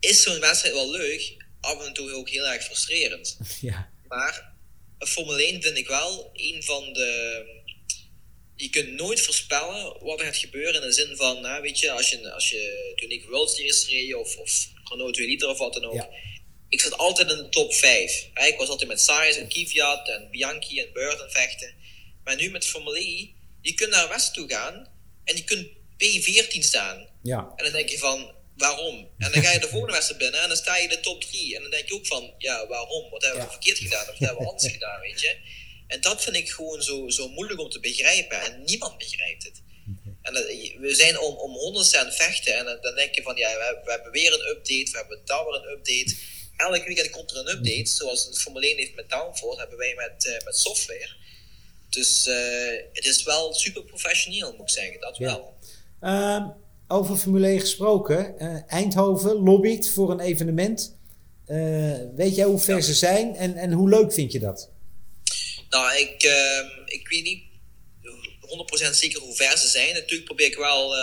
is 0.00 0.22
zo'n 0.22 0.40
wedstrijd 0.40 0.74
wel 0.74 0.90
leuk, 0.90 1.36
af 1.60 1.86
en 1.86 1.92
toe 1.92 2.12
ook 2.12 2.28
heel 2.28 2.46
erg 2.46 2.64
frustrerend. 2.64 3.38
Ja. 3.60 3.92
Maar 4.08 4.52
Formule 4.98 5.44
1 5.44 5.62
vind 5.62 5.76
ik 5.76 5.88
wel 5.88 6.30
een 6.32 6.62
van 6.62 6.92
de. 6.92 7.42
Je 8.56 8.70
kunt 8.70 8.92
nooit 8.92 9.20
voorspellen 9.20 10.04
wat 10.04 10.20
er 10.20 10.24
gaat 10.24 10.36
gebeuren 10.36 10.74
in 10.74 10.88
de 10.88 10.92
zin 10.92 11.16
van, 11.16 11.40
nou, 11.40 11.62
weet 11.62 11.78
je, 11.78 11.90
als 11.90 12.10
je, 12.10 12.32
als 12.32 12.50
je 12.50 12.92
toen 12.96 13.10
ik 13.10 13.24
World 13.24 13.50
Series 13.50 13.88
reed 13.88 14.14
of, 14.14 14.36
of 14.36 14.68
Renault 14.84 15.14
2 15.14 15.26
liter 15.26 15.48
of 15.48 15.58
wat 15.58 15.72
dan 15.72 15.84
ook. 15.84 15.94
Ja. 15.94 16.08
Ik 16.74 16.80
zat 16.80 16.96
altijd 16.98 17.30
in 17.30 17.36
de 17.36 17.48
top 17.48 17.74
5. 17.74 18.28
Hè, 18.34 18.46
Ik 18.46 18.56
was 18.58 18.68
altijd 18.68 18.88
met 18.88 19.00
Sainz 19.00 19.36
en 19.36 19.48
Kvyat 19.48 20.08
en 20.08 20.28
Bianchi 20.30 20.80
en 20.80 20.92
Burton 20.92 21.30
vechten. 21.30 21.74
Maar 22.24 22.36
nu 22.36 22.50
met 22.50 22.66
Formule 22.66 22.98
E, 23.00 23.28
je 23.60 23.74
kunt 23.74 23.90
naar 23.90 24.08
West 24.08 24.34
toe 24.34 24.48
gaan 24.48 24.88
en 25.24 25.36
je 25.36 25.44
kunt 25.44 25.66
P14 26.02 26.58
staan. 26.58 27.08
Ja. 27.22 27.52
En 27.56 27.64
dan 27.64 27.72
denk 27.72 27.88
je 27.88 27.98
van, 27.98 28.34
waarom? 28.56 29.08
En 29.18 29.32
dan 29.32 29.42
ga 29.42 29.52
je 29.52 29.58
de 29.60 29.68
volgende 29.68 29.92
wedstrijd 29.98 30.20
binnen 30.20 30.40
en 30.42 30.48
dan 30.48 30.56
sta 30.56 30.76
je 30.76 30.82
in 30.82 30.88
de 30.88 31.00
top 31.00 31.20
3. 31.24 31.54
En 31.56 31.62
dan 31.62 31.70
denk 31.70 31.88
je 31.88 31.94
ook 31.94 32.06
van, 32.06 32.34
ja, 32.38 32.66
waarom? 32.66 33.10
Wat 33.10 33.22
hebben 33.22 33.40
we 33.40 33.46
Ja. 33.46 33.52
verkeerd 33.52 33.78
gedaan? 33.78 34.00
Of 34.00 34.06
wat 34.06 34.18
hebben 34.18 34.42
we 34.42 34.48
anders 34.50 34.72
gedaan, 34.72 35.00
weet 35.00 35.20
je? 35.20 35.36
En 35.86 36.00
dat 36.00 36.22
vind 36.22 36.36
ik 36.36 36.50
gewoon 36.50 36.82
zo, 36.82 37.08
zo 37.08 37.28
moeilijk 37.28 37.60
om 37.60 37.70
te 37.70 37.80
begrijpen. 37.80 38.40
En 38.40 38.62
niemand 38.64 38.98
begrijpt 38.98 39.44
het. 39.44 39.62
En 40.22 40.34
dat- 40.34 40.46
we 40.78 40.94
zijn 40.94 41.18
om, 41.18 41.34
om 41.36 41.52
honderdste 41.52 41.98
aan 41.98 42.06
het 42.06 42.16
vechten. 42.16 42.56
En 42.56 42.78
dan, 42.80 42.94
denk 42.94 43.14
je 43.14 43.22
van, 43.22 43.36
ja, 43.36 43.56
we, 43.58 43.64
hebben- 43.64 43.84
we 43.84 43.90
hebben 43.90 44.12
weer 44.12 44.32
een 44.32 44.48
update. 44.48 44.90
We 44.90 44.96
hebben 44.96 45.20
daar 45.24 45.44
weer 45.44 45.54
een 45.54 45.70
update. 45.70 46.14
Elk 46.56 46.84
weekend 46.86 47.10
komt 47.10 47.30
er 47.30 47.36
een 47.36 47.48
update. 47.48 47.90
Zoals 47.90 48.30
de 48.30 48.40
Formule 48.40 48.66
1 48.66 48.76
heeft 48.76 48.94
met 48.94 49.10
Downforce, 49.10 49.58
hebben 49.60 49.78
wij 49.78 49.94
met, 49.96 50.26
eh, 50.26 50.44
met 50.44 50.56
software. 50.58 51.08
Dus 51.90 52.26
eh, 52.26 52.82
het 52.92 53.04
is 53.04 53.22
wel 53.22 53.54
super 53.54 53.82
professioneel, 53.84 54.52
moet 54.52 54.60
ik 54.60 54.68
zeggen. 54.74 55.00
Dat 55.00 55.16
Ja. 55.16 55.26
wel. 55.26 55.54
Ehm, 56.00 56.48
over 56.88 57.16
Formule 57.16 57.48
1 57.48 57.60
gesproken. 57.60 58.38
eh, 58.38 58.56
Eindhoven 58.72 59.32
lobbyt 59.34 59.90
voor 59.90 60.10
een 60.10 60.20
evenement. 60.20 60.96
Weet 62.16 62.34
jij 62.36 62.44
hoe 62.44 62.58
ver 62.58 62.74
Ja. 62.76 62.80
ze 62.82 62.94
zijn 62.94 63.36
en, 63.36 63.54
en 63.56 63.72
hoe 63.72 63.88
leuk 63.88 64.12
vind 64.12 64.32
je 64.32 64.38
dat? 64.38 64.70
Nou, 65.70 65.96
ik, 65.98 66.22
ehm, 66.22 66.66
ik 66.84 67.08
weet 67.08 67.22
niet 67.22 67.42
100% 68.40 68.96
zeker 68.96 69.20
hoe 69.20 69.34
ver 69.34 69.58
ze 69.58 69.68
zijn. 69.68 69.92
Natuurlijk 69.94 70.24
probeer 70.24 70.46
ik 70.46 70.56
wel 70.56 70.94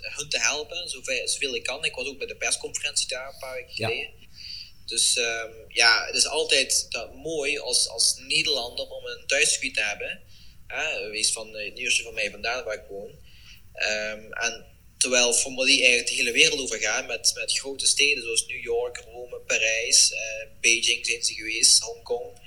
hun 0.00 0.28
te 0.28 0.38
helpen, 0.40 0.88
zover, 0.88 1.28
zoveel 1.28 1.54
ik 1.54 1.62
kan. 1.62 1.84
Ik 1.84 1.94
was 1.94 2.06
ook 2.06 2.18
bij 2.18 2.26
de 2.26 2.36
persconferentie 2.36 3.08
daar 3.08 3.28
een 3.28 3.38
paar 3.38 3.54
weken 3.54 3.72
Ja. 3.76 4.08
Dus 4.86 5.16
ehm, 5.16 5.52
ja, 5.68 6.06
het 6.06 6.14
is 6.14 6.26
altijd 6.26 6.86
dat, 6.88 7.14
mooi 7.14 7.58
als, 7.58 7.88
als 7.88 8.16
Nederlander 8.18 8.88
om 8.88 9.06
een 9.06 9.26
thuisgebied 9.26 9.74
te 9.74 9.82
hebben. 9.82 10.20
Hè, 10.66 11.10
wees 11.10 11.32
van 11.32 11.56
eh, 11.56 11.64
het 11.64 11.74
nieuwsje 11.74 12.02
van 12.02 12.14
mij 12.14 12.30
vandaan 12.30 12.64
waar 12.64 12.74
ik 12.74 12.88
woon. 12.88 13.10
Ehm, 13.72 14.32
en 14.32 14.66
terwijl 14.98 15.32
Formule 15.32 15.70
1 15.70 15.78
eigenlijk 15.78 16.08
de 16.08 16.14
hele 16.14 16.32
wereld 16.32 16.60
over 16.60 16.78
gaat, 16.78 17.06
met, 17.06 17.32
met 17.34 17.58
grote 17.58 17.86
steden 17.86 18.22
zoals 18.22 18.46
New 18.46 18.62
York, 18.62 19.02
Rome, 19.12 19.40
Parijs, 19.46 20.12
eh, 20.12 20.48
Beijing 20.60 21.06
zijn 21.06 21.24
ze 21.24 21.34
geweest, 21.34 21.82
Hongkong. 21.82 22.42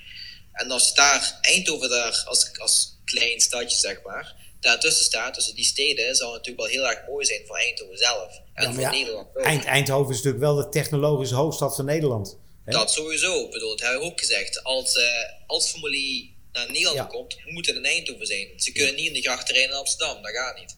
En 0.52 0.70
als 0.70 0.94
daar 0.94 1.38
Eindhoven 1.40 1.88
daar 1.88 2.22
als, 2.24 2.58
als 2.58 2.96
klein 3.04 3.40
stadje, 3.40 3.78
zeg 3.78 4.02
maar, 4.02 4.36
daartussen 4.68 5.04
staat, 5.04 5.34
tussen 5.34 5.54
die 5.54 5.64
steden, 5.64 6.16
zou 6.16 6.32
het 6.32 6.38
natuurlijk 6.46 6.72
wel 6.72 6.82
heel 6.82 6.90
erg 6.96 7.06
mooi 7.08 7.24
zijn 7.26 7.42
voor 7.46 7.56
Eindhoven 7.56 7.96
zelf. 7.98 8.40
En 8.54 8.64
Ja, 8.64 8.72
voor 8.72 8.80
ja, 8.82 8.90
Nederland 8.90 9.28
ook. 9.36 9.44
Eind, 9.44 9.64
Eindhoven 9.64 10.10
is 10.10 10.16
natuurlijk 10.16 10.42
wel 10.44 10.54
de 10.54 10.68
technologische 10.68 11.34
hoofdstad 11.34 11.76
van 11.76 11.84
Nederland. 11.84 12.38
hè? 12.64 12.72
Dat 12.72 12.92
sowieso. 12.92 13.44
Ik 13.44 13.50
bedoel, 13.50 13.68
dat 13.76 13.80
heb 13.80 13.94
ik 13.96 14.02
ook 14.02 14.18
gezegd. 14.20 14.62
Als, 14.64 14.96
eh 14.96 15.04
als 15.46 15.74
1 15.82 16.36
naar 16.52 16.66
Nederland 16.66 16.96
Ja. 16.96 17.04
komt, 17.04 17.36
moet 17.44 17.66
het 17.66 17.76
in 17.76 17.84
Eindhoven 17.84 18.26
zijn. 18.26 18.48
Ze 18.56 18.72
kunnen 18.72 18.94
niet 18.94 19.06
in 19.06 19.12
de 19.12 19.22
grachterrein 19.22 19.68
in 19.68 19.74
Amsterdam, 19.74 20.22
dat 20.22 20.32
gaat 20.32 20.58
niet. 20.58 20.76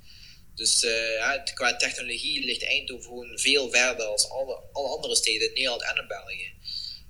Dus 0.54 0.80
ja, 1.18 1.38
qua 1.54 1.76
technologie 1.76 2.44
ligt 2.44 2.64
Eindhoven 2.64 3.04
gewoon 3.04 3.38
veel 3.38 3.70
verder 3.70 4.06
als 4.06 4.28
alle, 4.30 4.61
alle 4.73 4.88
andere 4.88 5.16
steden 5.16 5.47
in 5.49 5.52
Nederland 5.54 5.82
en 5.82 5.97
in 5.97 6.06
België. 6.09 6.52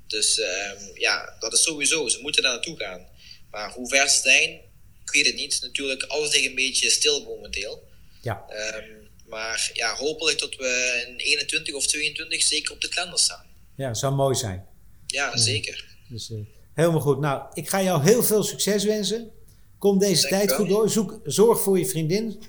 Dus 0.06 0.38
ehm, 0.40 0.78
ja, 0.94 1.36
dat 1.38 1.52
is 1.52 1.62
sowieso. 1.62 2.08
Ze 2.08 2.20
moeten 2.20 2.42
daar 2.42 2.52
naartoe 2.52 2.76
gaan. 2.76 3.08
Maar 3.50 3.72
hoe 3.72 3.88
ver 3.88 4.08
ze 4.08 4.20
zijn, 4.20 4.60
ik 5.12 5.16
weet 5.22 5.26
het 5.26 5.34
niet. 5.42 5.58
Natuurlijk, 5.62 6.02
alles 6.02 6.32
ligt 6.34 6.46
een 6.46 6.54
beetje 6.54 6.90
stil 6.90 7.24
momenteel. 7.24 7.88
Ja. 8.22 8.44
Ehm, 8.48 8.84
maar 9.28 9.70
ja, 9.74 9.94
hopelijk 9.94 10.38
dat 10.38 10.56
we 10.56 11.04
in 11.08 11.16
21 11.16 11.74
of 11.74 11.86
22 11.86 12.42
zeker 12.42 12.72
op 12.72 12.80
de 12.80 12.88
kalender 12.88 13.18
staan. 13.18 13.44
ja, 13.76 13.94
zou 13.94 14.14
mooi 14.14 14.34
zijn. 14.36 14.66
Ja, 15.06 15.36
zeker. 15.36 15.84
Dus, 16.08 16.30
eh, 16.30 16.36
helemaal 16.74 17.00
goed. 17.00 17.20
Nou, 17.20 17.42
ik 17.54 17.68
ga 17.68 17.82
jou 17.82 18.02
heel 18.02 18.22
veel 18.22 18.42
succes 18.42 18.84
wensen. 18.84 19.30
Kom 19.78 19.98
deze 19.98 20.28
tijd 20.28 20.52
goed 20.52 20.68
door. 20.68 20.90
Zoek, 20.90 21.20
zorg 21.24 21.60
voor 21.60 21.78
je 21.78 21.86
vriendin. 21.86 22.42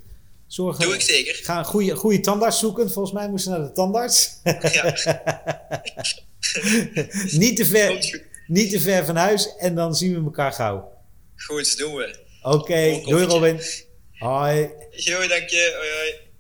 Zorg, 0.48 0.78
Doe 0.78 0.94
ik 0.94 1.02
zeker. 1.02 1.36
Ga 1.36 1.58
een 1.58 1.66
goede, 1.66 1.96
goede 1.96 2.20
tandarts 2.20 2.60
zoeken. 2.60 2.92
Volgens 2.92 3.14
mij 3.14 3.30
moesten 3.30 3.52
ze 3.52 3.58
naar 3.58 3.68
de 3.68 3.74
tandarts. 3.74 4.30
Ja, 4.44 4.84
niet, 7.44 7.56
te 7.58 7.66
ver, 7.66 8.22
niet 8.48 8.72
te 8.72 8.80
ver 8.80 9.06
van 9.06 9.16
huis. 9.16 9.56
En 9.58 9.76
dan 9.76 9.96
zien 9.96 10.14
we 10.14 10.24
elkaar 10.24 10.54
gauw. 10.54 10.92
Goed, 11.36 11.78
doen 11.78 11.96
we. 11.96 12.20
Oké, 12.42 12.76
Een 12.76 13.04
doei. 13.04 13.26
Robin. 13.26 13.60
Hoi. 14.18 14.70
Jo, 14.92 15.28
dank 15.28 15.50
je. 15.50 15.74
Hoi, 15.78 15.90
hoi. 15.90 16.31